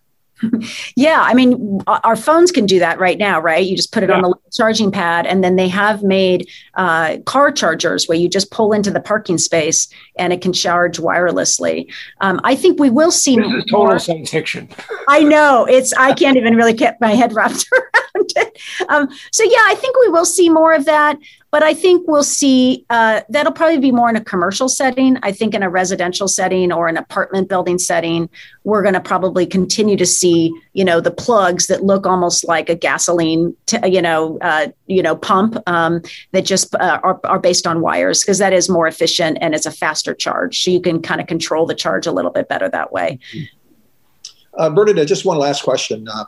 Yeah, 0.96 1.22
I 1.22 1.34
mean, 1.34 1.82
our 1.88 2.16
phones 2.16 2.52
can 2.52 2.66
do 2.66 2.80
that 2.80 3.00
right 3.00 3.18
now, 3.18 3.40
right? 3.40 3.66
You 3.66 3.76
just 3.76 3.92
put 3.92 4.04
it 4.04 4.10
yeah. 4.10 4.16
on 4.16 4.22
the 4.22 4.36
charging 4.52 4.92
pad, 4.92 5.26
and 5.26 5.44
then 5.44 5.56
they 5.56 5.68
have 5.68 6.04
made 6.04 6.50
uh, 6.76 7.18
car 7.26 7.52
chargers 7.52 8.08
where 8.08 8.18
you 8.18 8.28
just 8.28 8.52
pull 8.52 8.74
into 8.74 8.92
the 8.92 9.02
parking 9.02 9.38
space 9.38 9.88
and 10.18 10.34
it 10.34 10.42
can 10.42 10.54
charge 10.54 10.98
wirelessly. 10.98 11.92
Um, 12.22 12.40
I 12.44 12.56
think 12.56 12.80
we 12.80 12.90
will 12.90 13.12
see 13.12 13.36
this 13.36 13.52
is 13.52 13.66
total 13.70 14.00
science 14.00 14.32
fiction. 14.32 14.70
I 15.08 15.24
know 15.24 15.66
it's. 15.66 15.94
I 15.94 16.14
can't 16.14 16.38
even 16.38 16.56
really 16.56 16.74
get 16.74 17.00
my 17.02 17.14
head 17.14 17.34
wrapped 17.34 17.66
around 17.74 18.32
it. 18.36 18.60
Um, 18.90 19.10
so 19.32 19.44
yeah, 19.44 19.64
I 19.66 19.76
think 19.76 19.98
we 20.02 20.10
will 20.10 20.26
see 20.26 20.50
more 20.50 20.74
of 20.74 20.86
that. 20.86 21.18
But 21.54 21.62
I 21.62 21.76
think 21.76 22.08
we'll 22.08 22.24
see 22.24 22.84
uh, 22.90 23.22
that'll 23.30 23.52
probably 23.52 23.78
be 23.78 23.92
more 23.92 24.10
in 24.10 24.16
a 24.16 24.24
commercial 24.24 24.68
setting. 24.68 25.20
I 25.22 25.32
think 25.32 25.54
in 25.54 25.62
a 25.62 25.70
residential 25.70 26.28
setting 26.28 26.72
or 26.72 26.88
an 26.88 26.98
apartment 26.98 27.48
building 27.48 27.78
setting, 27.78 28.28
we're 28.64 28.82
going 28.82 28.96
to 28.96 29.00
probably 29.00 29.46
continue 29.46 29.96
to 29.98 30.06
see, 30.08 30.52
you 30.74 30.84
know, 30.84 31.00
the 31.00 31.12
plugs 31.12 31.68
that 31.68 31.84
look 31.84 32.08
almost 32.08 32.48
like 32.48 32.70
a 32.70 32.76
gasoline, 32.76 33.56
t- 33.68 33.78
you 33.88 34.02
know, 34.02 34.40
uh, 34.42 34.70
you 34.88 35.04
know, 35.04 35.16
pump 35.16 35.56
um, 35.68 36.02
that 36.32 36.44
just 36.44 36.74
uh, 36.74 37.00
are, 37.04 37.20
are 37.24 37.38
based 37.38 37.68
on 37.68 37.82
wires 37.82 38.24
because 38.24 38.40
that 38.40 38.52
is 38.52 38.68
more 38.68 38.88
efficient 38.88 39.38
and 39.40 39.54
it's 39.54 39.68
a 39.68 39.72
faster 39.72 40.16
charge. 40.16 40.64
So 40.64 40.72
you 40.72 40.82
can 40.82 41.04
kind 41.04 41.22
of 41.22 41.28
control 41.28 41.68
the 41.68 41.76
charge 41.76 42.08
a 42.08 42.12
little 42.12 42.32
bit 42.32 42.50
better 42.50 42.68
that 42.68 42.92
way. 42.92 43.20
Uh, 44.58 44.72
Bernadette, 44.72 45.08
just 45.08 45.24
one 45.24 45.38
last 45.38 45.62
question. 45.62 46.08
Uh, 46.08 46.26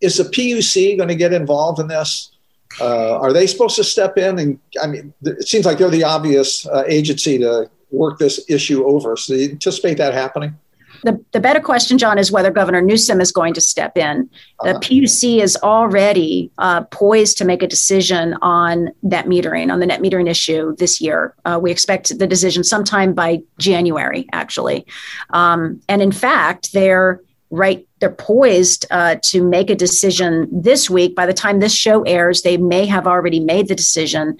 is 0.00 0.16
the 0.16 0.24
PUC 0.24 0.96
going 0.96 1.10
to 1.10 1.14
get 1.14 1.32
involved 1.32 1.78
in 1.78 1.86
this? 1.86 2.33
Uh, 2.80 3.18
are 3.18 3.32
they 3.32 3.46
supposed 3.46 3.76
to 3.76 3.84
step 3.84 4.18
in? 4.18 4.38
And 4.38 4.58
I 4.82 4.86
mean, 4.86 5.12
it 5.22 5.48
seems 5.48 5.64
like 5.64 5.78
they're 5.78 5.90
the 5.90 6.04
obvious 6.04 6.66
uh, 6.66 6.84
agency 6.86 7.38
to 7.38 7.70
work 7.90 8.18
this 8.18 8.44
issue 8.48 8.84
over. 8.84 9.16
So, 9.16 9.34
do 9.34 9.40
you 9.40 9.50
anticipate 9.50 9.98
that 9.98 10.14
happening? 10.14 10.56
The, 11.04 11.22
the 11.32 11.40
better 11.40 11.60
question, 11.60 11.98
John, 11.98 12.18
is 12.18 12.32
whether 12.32 12.50
Governor 12.50 12.80
Newsom 12.80 13.20
is 13.20 13.30
going 13.30 13.52
to 13.54 13.60
step 13.60 13.98
in. 13.98 14.28
The 14.62 14.70
uh-huh. 14.70 14.80
PUC 14.80 15.42
is 15.42 15.56
already 15.62 16.50
uh, 16.56 16.84
poised 16.84 17.36
to 17.38 17.44
make 17.44 17.62
a 17.62 17.66
decision 17.66 18.34
on 18.40 18.90
net 19.02 19.26
metering, 19.26 19.70
on 19.70 19.80
the 19.80 19.86
net 19.86 20.00
metering 20.00 20.30
issue 20.30 20.74
this 20.76 21.02
year. 21.02 21.34
Uh, 21.44 21.58
we 21.62 21.70
expect 21.70 22.18
the 22.18 22.26
decision 22.26 22.64
sometime 22.64 23.12
by 23.12 23.42
January, 23.58 24.26
actually. 24.32 24.86
Um, 25.30 25.80
and 25.90 26.00
in 26.00 26.10
fact, 26.10 26.72
they're 26.72 27.20
right 27.54 27.86
they're 28.00 28.10
poised 28.10 28.86
uh, 28.90 29.16
to 29.22 29.42
make 29.42 29.70
a 29.70 29.74
decision 29.74 30.48
this 30.52 30.90
week. 30.90 31.14
By 31.14 31.26
the 31.26 31.32
time 31.32 31.60
this 31.60 31.74
show 31.74 32.02
airs 32.02 32.42
they 32.42 32.56
may 32.56 32.86
have 32.86 33.06
already 33.06 33.40
made 33.40 33.68
the 33.68 33.74
decision 33.74 34.36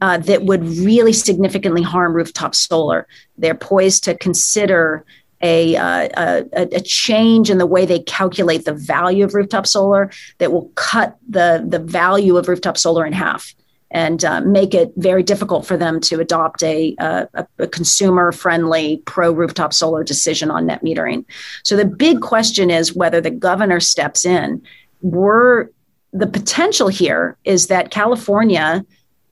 uh, 0.00 0.18
that 0.18 0.44
would 0.44 0.64
really 0.64 1.12
significantly 1.12 1.82
harm 1.82 2.12
rooftop 2.12 2.54
solar. 2.54 3.06
They're 3.38 3.54
poised 3.54 4.04
to 4.04 4.16
consider 4.16 5.04
a, 5.42 5.76
uh, 5.76 6.08
a, 6.16 6.76
a, 6.76 6.80
change 6.80 7.50
in 7.50 7.58
the 7.58 7.66
way 7.66 7.84
they 7.84 7.98
calculate 7.98 8.64
the 8.64 8.72
value 8.72 9.22
of 9.22 9.34
rooftop 9.34 9.66
solar 9.66 10.10
that 10.38 10.50
will 10.50 10.70
cut 10.76 11.16
the, 11.28 11.62
the 11.66 11.78
value 11.78 12.38
of 12.38 12.48
rooftop 12.48 12.78
solar 12.78 13.04
in 13.04 13.12
half 13.12 13.54
and 13.90 14.24
uh, 14.24 14.40
make 14.40 14.74
it 14.74 14.92
very 14.96 15.22
difficult 15.22 15.64
for 15.64 15.76
them 15.76 16.00
to 16.00 16.20
adopt 16.20 16.62
a, 16.62 16.94
a, 16.98 17.46
a 17.58 17.66
consumer 17.68 18.32
friendly 18.32 18.98
pro 19.06 19.32
rooftop 19.32 19.72
solar 19.72 20.02
decision 20.02 20.50
on 20.50 20.66
net 20.66 20.82
metering. 20.82 21.24
So 21.62 21.76
the 21.76 21.84
big 21.84 22.20
question 22.20 22.70
is 22.70 22.94
whether 22.94 23.20
the 23.20 23.30
governor 23.30 23.80
steps 23.80 24.24
in. 24.24 24.62
We're, 25.02 25.68
the 26.12 26.26
potential 26.26 26.88
here 26.88 27.36
is 27.44 27.68
that 27.68 27.90
California, 27.90 28.84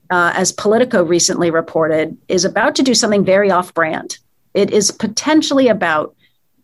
uh, 0.09 0.31
as 0.35 0.51
Politico 0.51 1.03
recently 1.03 1.51
reported, 1.51 2.17
is 2.27 2.45
about 2.45 2.75
to 2.75 2.83
do 2.83 2.93
something 2.93 3.25
very 3.25 3.51
off 3.51 3.73
brand. 3.73 4.17
It 4.53 4.71
is 4.71 4.89
potentially 4.89 5.67
about 5.67 6.15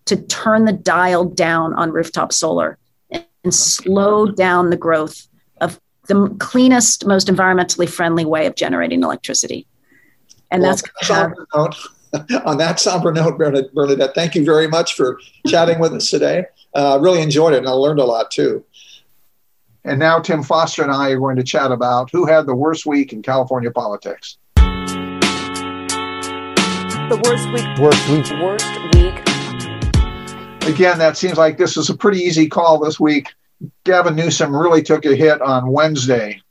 to 0.06 0.16
turn 0.16 0.66
the 0.66 0.74
dial 0.74 1.26
down 1.26 1.74
on 1.74 1.92
rooftop 1.92 2.32
solar 2.32 2.78
and 3.44 3.54
slow 3.54 4.28
down 4.28 4.70
the 4.70 4.78
growth 4.78 5.28
the 6.12 6.36
cleanest, 6.40 7.06
most 7.06 7.28
environmentally 7.28 7.88
friendly 7.88 8.26
way 8.26 8.46
of 8.46 8.56
generating 8.56 9.02
electricity. 9.02 9.66
And 10.50 10.62
well, 10.62 10.72
that's 10.72 11.08
somber 11.08 11.48
note, 11.56 11.76
on 12.46 12.58
that 12.58 12.80
somber 12.82 13.14
note, 13.14 13.38
Bernadette, 13.38 14.14
thank 14.14 14.36
you 14.36 14.44
very 14.44 14.68
much 14.68 14.96
for 14.96 15.20
chatting 15.48 15.80
with 15.80 15.94
us 15.94 16.10
today. 16.10 16.44
I 16.76 16.80
uh, 16.80 16.98
really 17.00 17.22
enjoyed 17.22 17.54
it 17.54 17.60
and 17.60 17.68
I 17.68 17.72
learned 17.72 18.00
a 18.00 18.06
lot 18.06 18.30
too. 18.32 18.66
And 19.84 20.00
now 20.00 20.20
Tim 20.20 20.44
Foster 20.44 20.84
and 20.84 20.92
I 20.92 21.12
are 21.12 21.18
going 21.18 21.38
to 21.38 21.44
chat 21.44 21.72
about 21.72 22.12
who 22.12 22.26
had 22.26 22.46
the 22.46 22.56
worst 22.56 22.86
week 22.86 23.14
in 23.14 23.22
California 23.22 23.72
politics. 23.72 24.38
The 27.08 27.22
worst 27.24 27.48
week. 27.52 27.66
Worst 27.80 28.10
week. 28.10 28.30
Worst 28.42 28.66
week. 28.96 29.16
Again, 30.70 31.00
that 31.00 31.18
seems 31.18 31.38
like 31.38 31.58
this 31.58 31.78
is 31.78 31.90
a 31.90 31.96
pretty 31.96 32.20
easy 32.20 32.48
call 32.48 32.78
this 32.80 33.00
week. 33.00 33.34
Gavin 33.84 34.16
Newsom 34.16 34.56
really 34.56 34.82
took 34.82 35.06
a 35.06 35.16
hit 35.16 35.42
on 35.42 35.72
Wednesday 35.72 36.42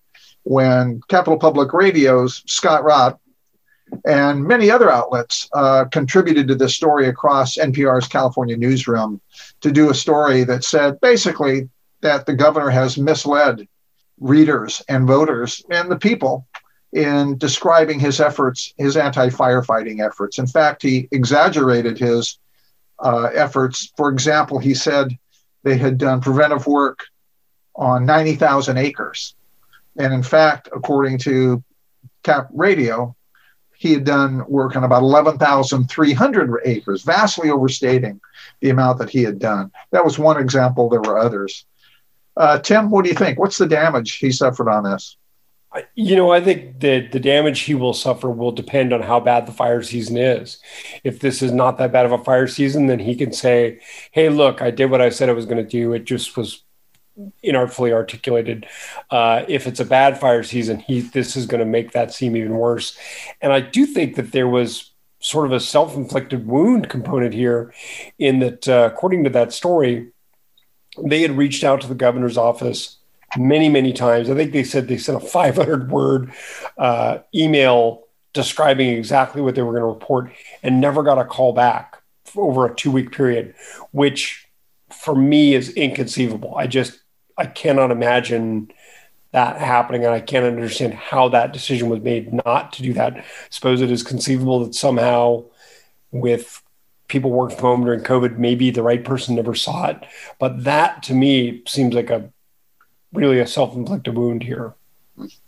when 0.42 1.00
Capital 1.08 1.38
Public 1.38 1.72
Radio's 1.72 2.42
Scott 2.46 2.84
Rodd 2.84 3.18
and 4.04 4.44
many 4.44 4.70
other 4.70 4.90
outlets 4.90 5.48
uh, 5.52 5.84
contributed 5.86 6.48
to 6.48 6.54
this 6.54 6.74
story 6.74 7.08
across 7.08 7.56
NPR's 7.56 8.06
California 8.06 8.56
newsroom 8.56 9.20
to 9.60 9.72
do 9.72 9.90
a 9.90 9.94
story 9.94 10.44
that 10.44 10.64
said 10.64 11.00
basically 11.00 11.68
that 12.00 12.26
the 12.26 12.34
governor 12.34 12.70
has 12.70 12.96
misled 12.96 13.66
readers 14.20 14.82
and 14.88 15.06
voters 15.06 15.62
and 15.70 15.90
the 15.90 15.98
people 15.98 16.46
in 16.92 17.38
describing 17.38 18.00
his 18.00 18.20
efforts, 18.20 18.74
his 18.76 18.96
anti 18.96 19.28
firefighting 19.28 20.04
efforts. 20.04 20.38
In 20.38 20.46
fact, 20.46 20.82
he 20.82 21.08
exaggerated 21.12 21.98
his 21.98 22.38
uh, 22.98 23.30
efforts. 23.34 23.92
For 23.96 24.10
example, 24.10 24.58
he 24.58 24.74
said 24.74 25.16
they 25.62 25.76
had 25.76 25.98
done 25.98 26.20
preventive 26.20 26.66
work 26.66 27.06
on 27.74 28.06
90,000 28.06 28.76
acres. 28.76 29.34
And 29.98 30.12
in 30.12 30.22
fact, 30.22 30.68
according 30.74 31.18
to 31.18 31.62
Cap 32.22 32.48
Radio, 32.52 33.16
he 33.76 33.94
had 33.94 34.04
done 34.04 34.44
work 34.46 34.76
on 34.76 34.84
about 34.84 35.02
11,300 35.02 36.60
acres, 36.66 37.02
vastly 37.02 37.50
overstating 37.50 38.20
the 38.60 38.68
amount 38.68 38.98
that 38.98 39.08
he 39.08 39.22
had 39.22 39.38
done. 39.38 39.72
That 39.90 40.04
was 40.04 40.18
one 40.18 40.38
example. 40.38 40.88
There 40.88 41.00
were 41.00 41.18
others. 41.18 41.64
Uh, 42.36 42.58
Tim, 42.58 42.90
what 42.90 43.04
do 43.04 43.10
you 43.10 43.16
think? 43.16 43.38
What's 43.38 43.58
the 43.58 43.66
damage 43.66 44.16
he 44.16 44.32
suffered 44.32 44.68
on 44.68 44.84
this? 44.84 45.16
You 45.94 46.16
know, 46.16 46.32
I 46.32 46.40
think 46.40 46.80
that 46.80 47.12
the 47.12 47.20
damage 47.20 47.60
he 47.60 47.74
will 47.74 47.92
suffer 47.94 48.28
will 48.28 48.50
depend 48.50 48.92
on 48.92 49.02
how 49.02 49.20
bad 49.20 49.46
the 49.46 49.52
fire 49.52 49.82
season 49.82 50.16
is. 50.16 50.58
If 51.04 51.20
this 51.20 51.42
is 51.42 51.52
not 51.52 51.78
that 51.78 51.92
bad 51.92 52.06
of 52.06 52.12
a 52.12 52.18
fire 52.18 52.48
season, 52.48 52.86
then 52.88 52.98
he 52.98 53.14
can 53.14 53.32
say, 53.32 53.80
"Hey, 54.10 54.28
look, 54.30 54.62
I 54.62 54.72
did 54.72 54.90
what 54.90 55.00
I 55.00 55.10
said 55.10 55.28
I 55.28 55.32
was 55.32 55.46
going 55.46 55.62
to 55.62 55.70
do. 55.70 55.92
It 55.92 56.04
just 56.04 56.36
was 56.36 56.64
inartfully 57.44 57.92
articulated. 57.92 58.66
Uh, 59.10 59.44
if 59.46 59.66
it's 59.68 59.78
a 59.78 59.84
bad 59.84 60.18
fire 60.18 60.42
season, 60.42 60.80
he 60.80 61.02
this 61.02 61.36
is 61.36 61.46
going 61.46 61.60
to 61.60 61.66
make 61.66 61.92
that 61.92 62.12
seem 62.12 62.36
even 62.36 62.56
worse." 62.56 62.98
And 63.40 63.52
I 63.52 63.60
do 63.60 63.86
think 63.86 64.16
that 64.16 64.32
there 64.32 64.48
was 64.48 64.90
sort 65.20 65.46
of 65.46 65.52
a 65.52 65.60
self-inflicted 65.60 66.46
wound 66.48 66.88
component 66.88 67.34
here, 67.34 67.72
in 68.18 68.40
that, 68.40 68.66
uh, 68.68 68.90
according 68.92 69.22
to 69.24 69.30
that 69.30 69.52
story, 69.52 70.08
they 71.04 71.22
had 71.22 71.36
reached 71.36 71.62
out 71.62 71.80
to 71.82 71.86
the 71.86 71.94
governor's 71.94 72.38
office 72.38 72.96
many, 73.36 73.68
many 73.68 73.92
times. 73.92 74.30
I 74.30 74.34
think 74.34 74.52
they 74.52 74.64
said 74.64 74.88
they 74.88 74.98
sent 74.98 75.22
a 75.22 75.26
500 75.26 75.90
word 75.90 76.32
uh, 76.78 77.18
email 77.34 78.04
describing 78.32 78.90
exactly 78.90 79.42
what 79.42 79.54
they 79.54 79.62
were 79.62 79.72
going 79.72 79.82
to 79.82 79.86
report 79.86 80.32
and 80.62 80.80
never 80.80 81.02
got 81.02 81.18
a 81.18 81.24
call 81.24 81.52
back 81.52 82.00
over 82.36 82.66
a 82.66 82.74
two 82.74 82.90
week 82.90 83.12
period, 83.12 83.54
which 83.90 84.46
for 84.92 85.14
me 85.14 85.54
is 85.54 85.70
inconceivable. 85.70 86.54
I 86.56 86.66
just, 86.66 87.00
I 87.36 87.46
cannot 87.46 87.90
imagine 87.90 88.70
that 89.32 89.58
happening 89.58 90.04
and 90.04 90.12
I 90.12 90.20
can't 90.20 90.44
understand 90.44 90.94
how 90.94 91.28
that 91.28 91.52
decision 91.52 91.88
was 91.88 92.00
made 92.00 92.32
not 92.44 92.72
to 92.74 92.82
do 92.82 92.92
that. 92.94 93.16
I 93.16 93.24
suppose 93.50 93.80
it 93.80 93.90
is 93.90 94.02
conceivable 94.02 94.64
that 94.64 94.74
somehow 94.74 95.44
with 96.10 96.62
people 97.06 97.30
working 97.30 97.56
from 97.56 97.66
home 97.66 97.84
during 97.84 98.00
COVID, 98.00 98.38
maybe 98.38 98.70
the 98.70 98.82
right 98.82 99.04
person 99.04 99.36
never 99.36 99.54
saw 99.54 99.86
it. 99.88 100.04
But 100.38 100.64
that 100.64 101.02
to 101.04 101.14
me 101.14 101.62
seems 101.66 101.94
like 101.94 102.10
a 102.10 102.32
really 103.12 103.40
a 103.40 103.46
self-inflicted 103.46 104.16
wound 104.16 104.42
here. 104.42 104.74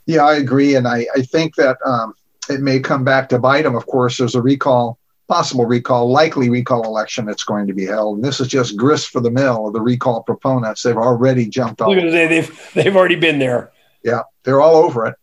Yeah, 0.07 0.25
I 0.25 0.35
agree, 0.35 0.75
and 0.75 0.87
I, 0.87 1.07
I 1.17 1.23
think 1.23 1.55
that 1.57 1.79
um, 1.87 2.15
it 2.51 2.61
may 2.61 2.81
come 2.81 3.05
back 3.05 3.29
to 3.31 3.39
bite 3.39 3.65
him. 3.65 3.75
Of 3.75 3.87
course, 3.87 4.19
there's 4.19 4.35
a 4.35 4.43
recall, 4.43 4.99
possible 5.29 5.65
recall, 5.65 6.11
likely 6.11 6.51
recall 6.51 6.85
election 6.85 7.25
that's 7.25 7.45
going 7.45 7.67
to 7.69 7.73
be 7.73 7.87
held. 7.87 8.17
And 8.17 8.25
this 8.25 8.41
is 8.41 8.49
just 8.49 8.77
grist 8.77 9.09
for 9.09 9.21
the 9.21 9.31
mill 9.31 9.69
of 9.69 9.73
the 9.73 9.81
recall 9.81 10.23
proponents. 10.23 10.83
They've 10.83 10.97
already 10.97 11.49
jumped 11.49 11.81
off. 11.81 11.95
They've, 11.95 12.71
they've 12.75 12.97
already 12.97 13.17
been 13.17 13.39
there. 13.39 13.73
Yeah, 14.03 14.23
they're 14.43 14.61
all 14.61 14.77
over 14.77 15.07
it. 15.07 15.17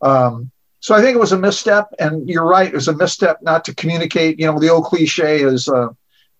Um, 0.00 0.50
so 0.80 0.96
I 0.96 1.00
think 1.00 1.14
it 1.14 1.20
was 1.20 1.32
a 1.32 1.38
misstep. 1.38 1.88
And 2.00 2.28
you're 2.28 2.48
right, 2.48 2.66
it 2.66 2.74
was 2.74 2.88
a 2.88 2.96
misstep 2.96 3.40
not 3.42 3.64
to 3.66 3.74
communicate. 3.74 4.40
You 4.40 4.46
know, 4.46 4.58
the 4.58 4.70
old 4.70 4.84
cliche 4.84 5.42
is 5.42 5.68
uh, 5.68 5.90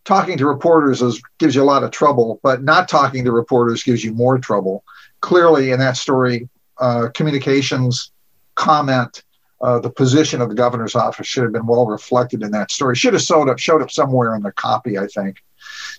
talking 0.04 0.36
to 0.38 0.46
reporters 0.48 1.00
is, 1.02 1.22
gives 1.38 1.54
you 1.54 1.62
a 1.62 1.64
lot 1.64 1.84
of 1.84 1.92
trouble, 1.92 2.40
but 2.42 2.64
not 2.64 2.88
talking 2.88 3.24
to 3.24 3.30
reporters 3.30 3.84
gives 3.84 4.02
you 4.02 4.12
more 4.12 4.38
trouble. 4.38 4.82
Clearly, 5.22 5.70
in 5.70 5.78
that 5.78 5.96
story, 5.96 6.48
uh, 6.78 7.08
communications, 7.14 8.12
comment, 8.54 9.22
uh, 9.62 9.78
the 9.78 9.90
position 9.90 10.40
of 10.40 10.48
the 10.48 10.54
governor's 10.54 10.96
office 10.96 11.26
should 11.26 11.44
have 11.44 11.52
been 11.52 11.66
well 11.66 11.87
reflected 11.87 12.42
in 12.42 12.50
that 12.50 12.70
story. 12.70 12.96
Should 12.96 13.14
have 13.14 13.22
showed 13.22 13.48
up, 13.48 13.58
showed 13.58 13.80
up 13.80 13.90
somewhere 13.90 14.35
in 14.35 14.42
the 14.42 14.52
copy, 14.52 14.98
I 14.98 15.06
think, 15.06 15.37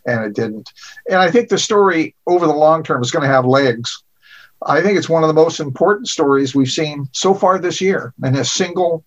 and 0.06 0.24
it 0.26 0.36
didn't. 0.36 0.72
And 1.10 1.18
I 1.18 1.32
think 1.32 1.50
the 1.50 1.58
story 1.58 2.16
over 2.28 2.46
the 2.46 2.54
long 2.54 2.84
term 2.84 3.02
is 3.02 3.12
going 3.12 3.24
to 3.24 3.34
have 3.34 3.46
legs. 3.46 4.04
I 4.66 4.82
think 4.82 4.98
it's 4.98 5.10
one 5.10 5.24
of 5.24 5.28
the 5.28 5.34
most 5.34 5.60
important 5.60 6.10
stories 6.10 6.54
we've 6.54 6.70
seen 6.70 7.08
so 7.14 7.34
far 7.34 7.58
this 7.58 7.82
year. 7.82 8.14
In 8.24 8.36
a 8.36 8.46
single, 8.46 9.04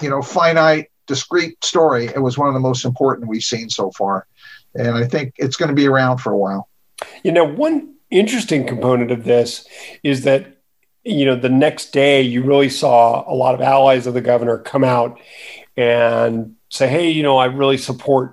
you 0.00 0.10
know, 0.10 0.22
finite, 0.22 0.90
discrete 1.06 1.64
story, 1.64 2.06
it 2.06 2.20
was 2.20 2.36
one 2.36 2.48
of 2.48 2.54
the 2.54 2.60
most 2.60 2.84
important 2.84 3.28
we've 3.28 3.42
seen 3.42 3.70
so 3.70 3.90
far. 3.92 4.26
And 4.74 4.96
I 4.96 5.06
think 5.06 5.34
it's 5.36 5.56
going 5.56 5.68
to 5.68 5.74
be 5.74 5.86
around 5.86 6.18
for 6.18 6.32
a 6.32 6.38
while. 6.38 6.68
You 7.22 7.32
know, 7.32 7.44
one 7.44 7.93
interesting 8.14 8.66
component 8.66 9.10
of 9.10 9.24
this 9.24 9.66
is 10.02 10.22
that 10.22 10.54
you 11.04 11.26
know, 11.26 11.36
the 11.36 11.50
next 11.50 11.92
day 11.92 12.22
you 12.22 12.42
really 12.42 12.70
saw 12.70 13.30
a 13.30 13.34
lot 13.34 13.54
of 13.54 13.60
allies 13.60 14.06
of 14.06 14.14
the 14.14 14.22
governor 14.22 14.58
come 14.58 14.82
out 14.82 15.20
and 15.76 16.56
say, 16.70 16.88
hey, 16.88 17.10
you 17.10 17.22
know, 17.22 17.36
I 17.36 17.46
really 17.46 17.76
support 17.76 18.32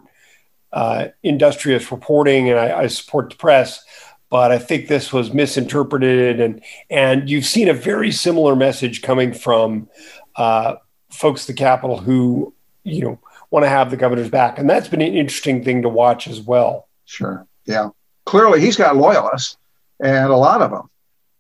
uh, 0.72 1.10
industrious 1.22 1.92
reporting 1.92 2.50
and 2.50 2.58
I, 2.58 2.84
I, 2.84 2.88
support 2.88 3.32
the 3.32 3.36
press, 3.36 3.84
but 4.30 4.54
I 4.54 4.58
think 4.58 4.88
this 4.88 5.12
was 5.12 5.34
misinterpreted. 5.34 6.40
And, 6.40 6.64
and 6.90 7.30
you've 7.30 7.46
seen 7.46 7.68
a 7.68 7.74
very 7.74 8.10
similar 8.10 8.56
message 8.56 9.02
coming 9.02 9.34
from 9.34 9.90
uh, 10.38 10.76
folks 11.10 11.42
at 11.42 11.48
the 11.48 11.62
Capitol 11.62 11.98
who, 11.98 12.54
you 12.86 13.04
know, 13.04 13.20
want 13.50 13.66
to 13.66 13.70
have 13.70 13.92
the 13.92 13.98
governor's 13.98 14.30
back. 14.30 14.58
And 14.58 14.70
that's 14.70 14.88
been 14.88 15.02
an 15.02 15.14
interesting 15.14 15.62
thing 15.62 15.82
to 15.82 15.90
watch 15.90 16.26
as 16.26 16.40
well. 16.40 16.88
Sure. 17.04 17.46
Yeah. 17.66 17.90
Clearly, 18.26 18.62
he's 18.62 18.78
got 18.78 18.96
loyalists 18.96 19.58
and 20.02 20.32
a 20.32 20.36
lot 20.36 20.62
of 20.62 20.72
them. 20.72 20.90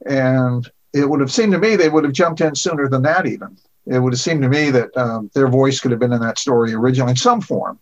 And 0.05 0.69
it 0.93 1.09
would 1.09 1.19
have 1.19 1.31
seemed 1.31 1.53
to 1.53 1.59
me 1.59 1.75
they 1.75 1.89
would 1.89 2.03
have 2.03 2.13
jumped 2.13 2.41
in 2.41 2.55
sooner 2.55 2.87
than 2.87 3.01
that, 3.03 3.25
even. 3.25 3.57
It 3.85 3.99
would 3.99 4.13
have 4.13 4.19
seemed 4.19 4.43
to 4.43 4.49
me 4.49 4.69
that 4.71 4.95
um, 4.95 5.31
their 5.33 5.47
voice 5.47 5.79
could 5.79 5.91
have 5.91 5.99
been 5.99 6.13
in 6.13 6.21
that 6.21 6.37
story 6.37 6.73
originally 6.73 7.11
in 7.11 7.17
some 7.17 7.41
form. 7.41 7.79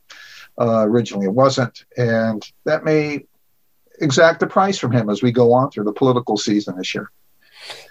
Uh, 0.59 0.85
originally, 0.87 1.25
it 1.25 1.33
wasn't. 1.33 1.85
And 1.97 2.45
that 2.65 2.83
may 2.83 3.25
exact 4.01 4.39
the 4.39 4.47
price 4.47 4.77
from 4.77 4.91
him 4.91 5.09
as 5.09 5.21
we 5.21 5.31
go 5.31 5.53
on 5.53 5.71
through 5.71 5.85
the 5.85 5.93
political 5.93 6.37
season 6.37 6.77
this 6.77 6.93
year. 6.95 7.11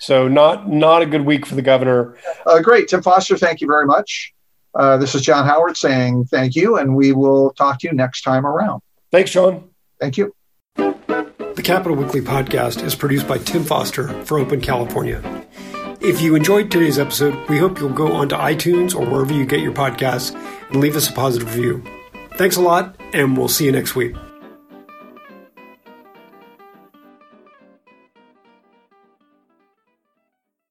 So, 0.01 0.29
not 0.29 0.69
not 0.69 1.03
a 1.03 1.07
good 1.07 1.25
week 1.27 1.47
for 1.47 1.55
the 1.55 1.63
governor. 1.63 2.17
Uh, 2.47 2.61
great, 2.61 2.89
Tim 2.89 3.03
Foster. 3.03 3.37
Thank 3.37 3.61
you 3.61 3.67
very 3.67 3.87
much. 3.87 4.33
Uh, 4.75 4.97
this 4.97 5.15
is 5.15 5.23
John 5.23 5.47
Howard 5.47 5.77
saying 5.77 6.25
thank 6.27 6.57
you, 6.57 6.79
and 6.79 6.97
we 6.97 7.13
will 7.13 7.51
talk 7.53 7.81
to 7.81 7.89
you 7.89 7.95
next 7.95 8.23
time 8.23 8.47
around. 8.47 8.81
Thanks, 9.13 9.31
John. 9.31 9.69
Thank 10.01 10.17
you. 10.17 10.35
The 11.69 11.75
Capitol 11.75 11.99
Weekly 11.99 12.23
podcast 12.23 12.83
is 12.83 12.95
produced 12.95 13.29
by 13.29 13.37
Tim 13.37 13.63
Foster 13.63 14.09
for 14.25 14.39
Open 14.39 14.59
California. 14.59 15.21
If 16.01 16.23
you 16.23 16.35
enjoyed 16.35 16.71
today's 16.71 16.99
episode, 16.99 17.47
we 17.51 17.59
hope 17.59 17.79
you'll 17.79 17.91
go 17.91 18.11
onto 18.11 18.37
iTunes 18.37 18.95
or 18.95 19.05
wherever 19.05 19.35
you 19.35 19.45
get 19.45 19.61
your 19.61 19.75
podcasts 19.75 20.35
and 20.71 20.81
leave 20.81 20.97
us 20.97 21.11
a 21.11 21.13
positive 21.13 21.55
review. 21.55 21.85
Thanks 22.37 22.57
a 22.57 22.63
lot, 22.63 22.99
and 23.13 23.37
we'll 23.37 23.49
see 23.49 23.67
you 23.67 23.73
next 23.73 23.95
week. 23.95 24.15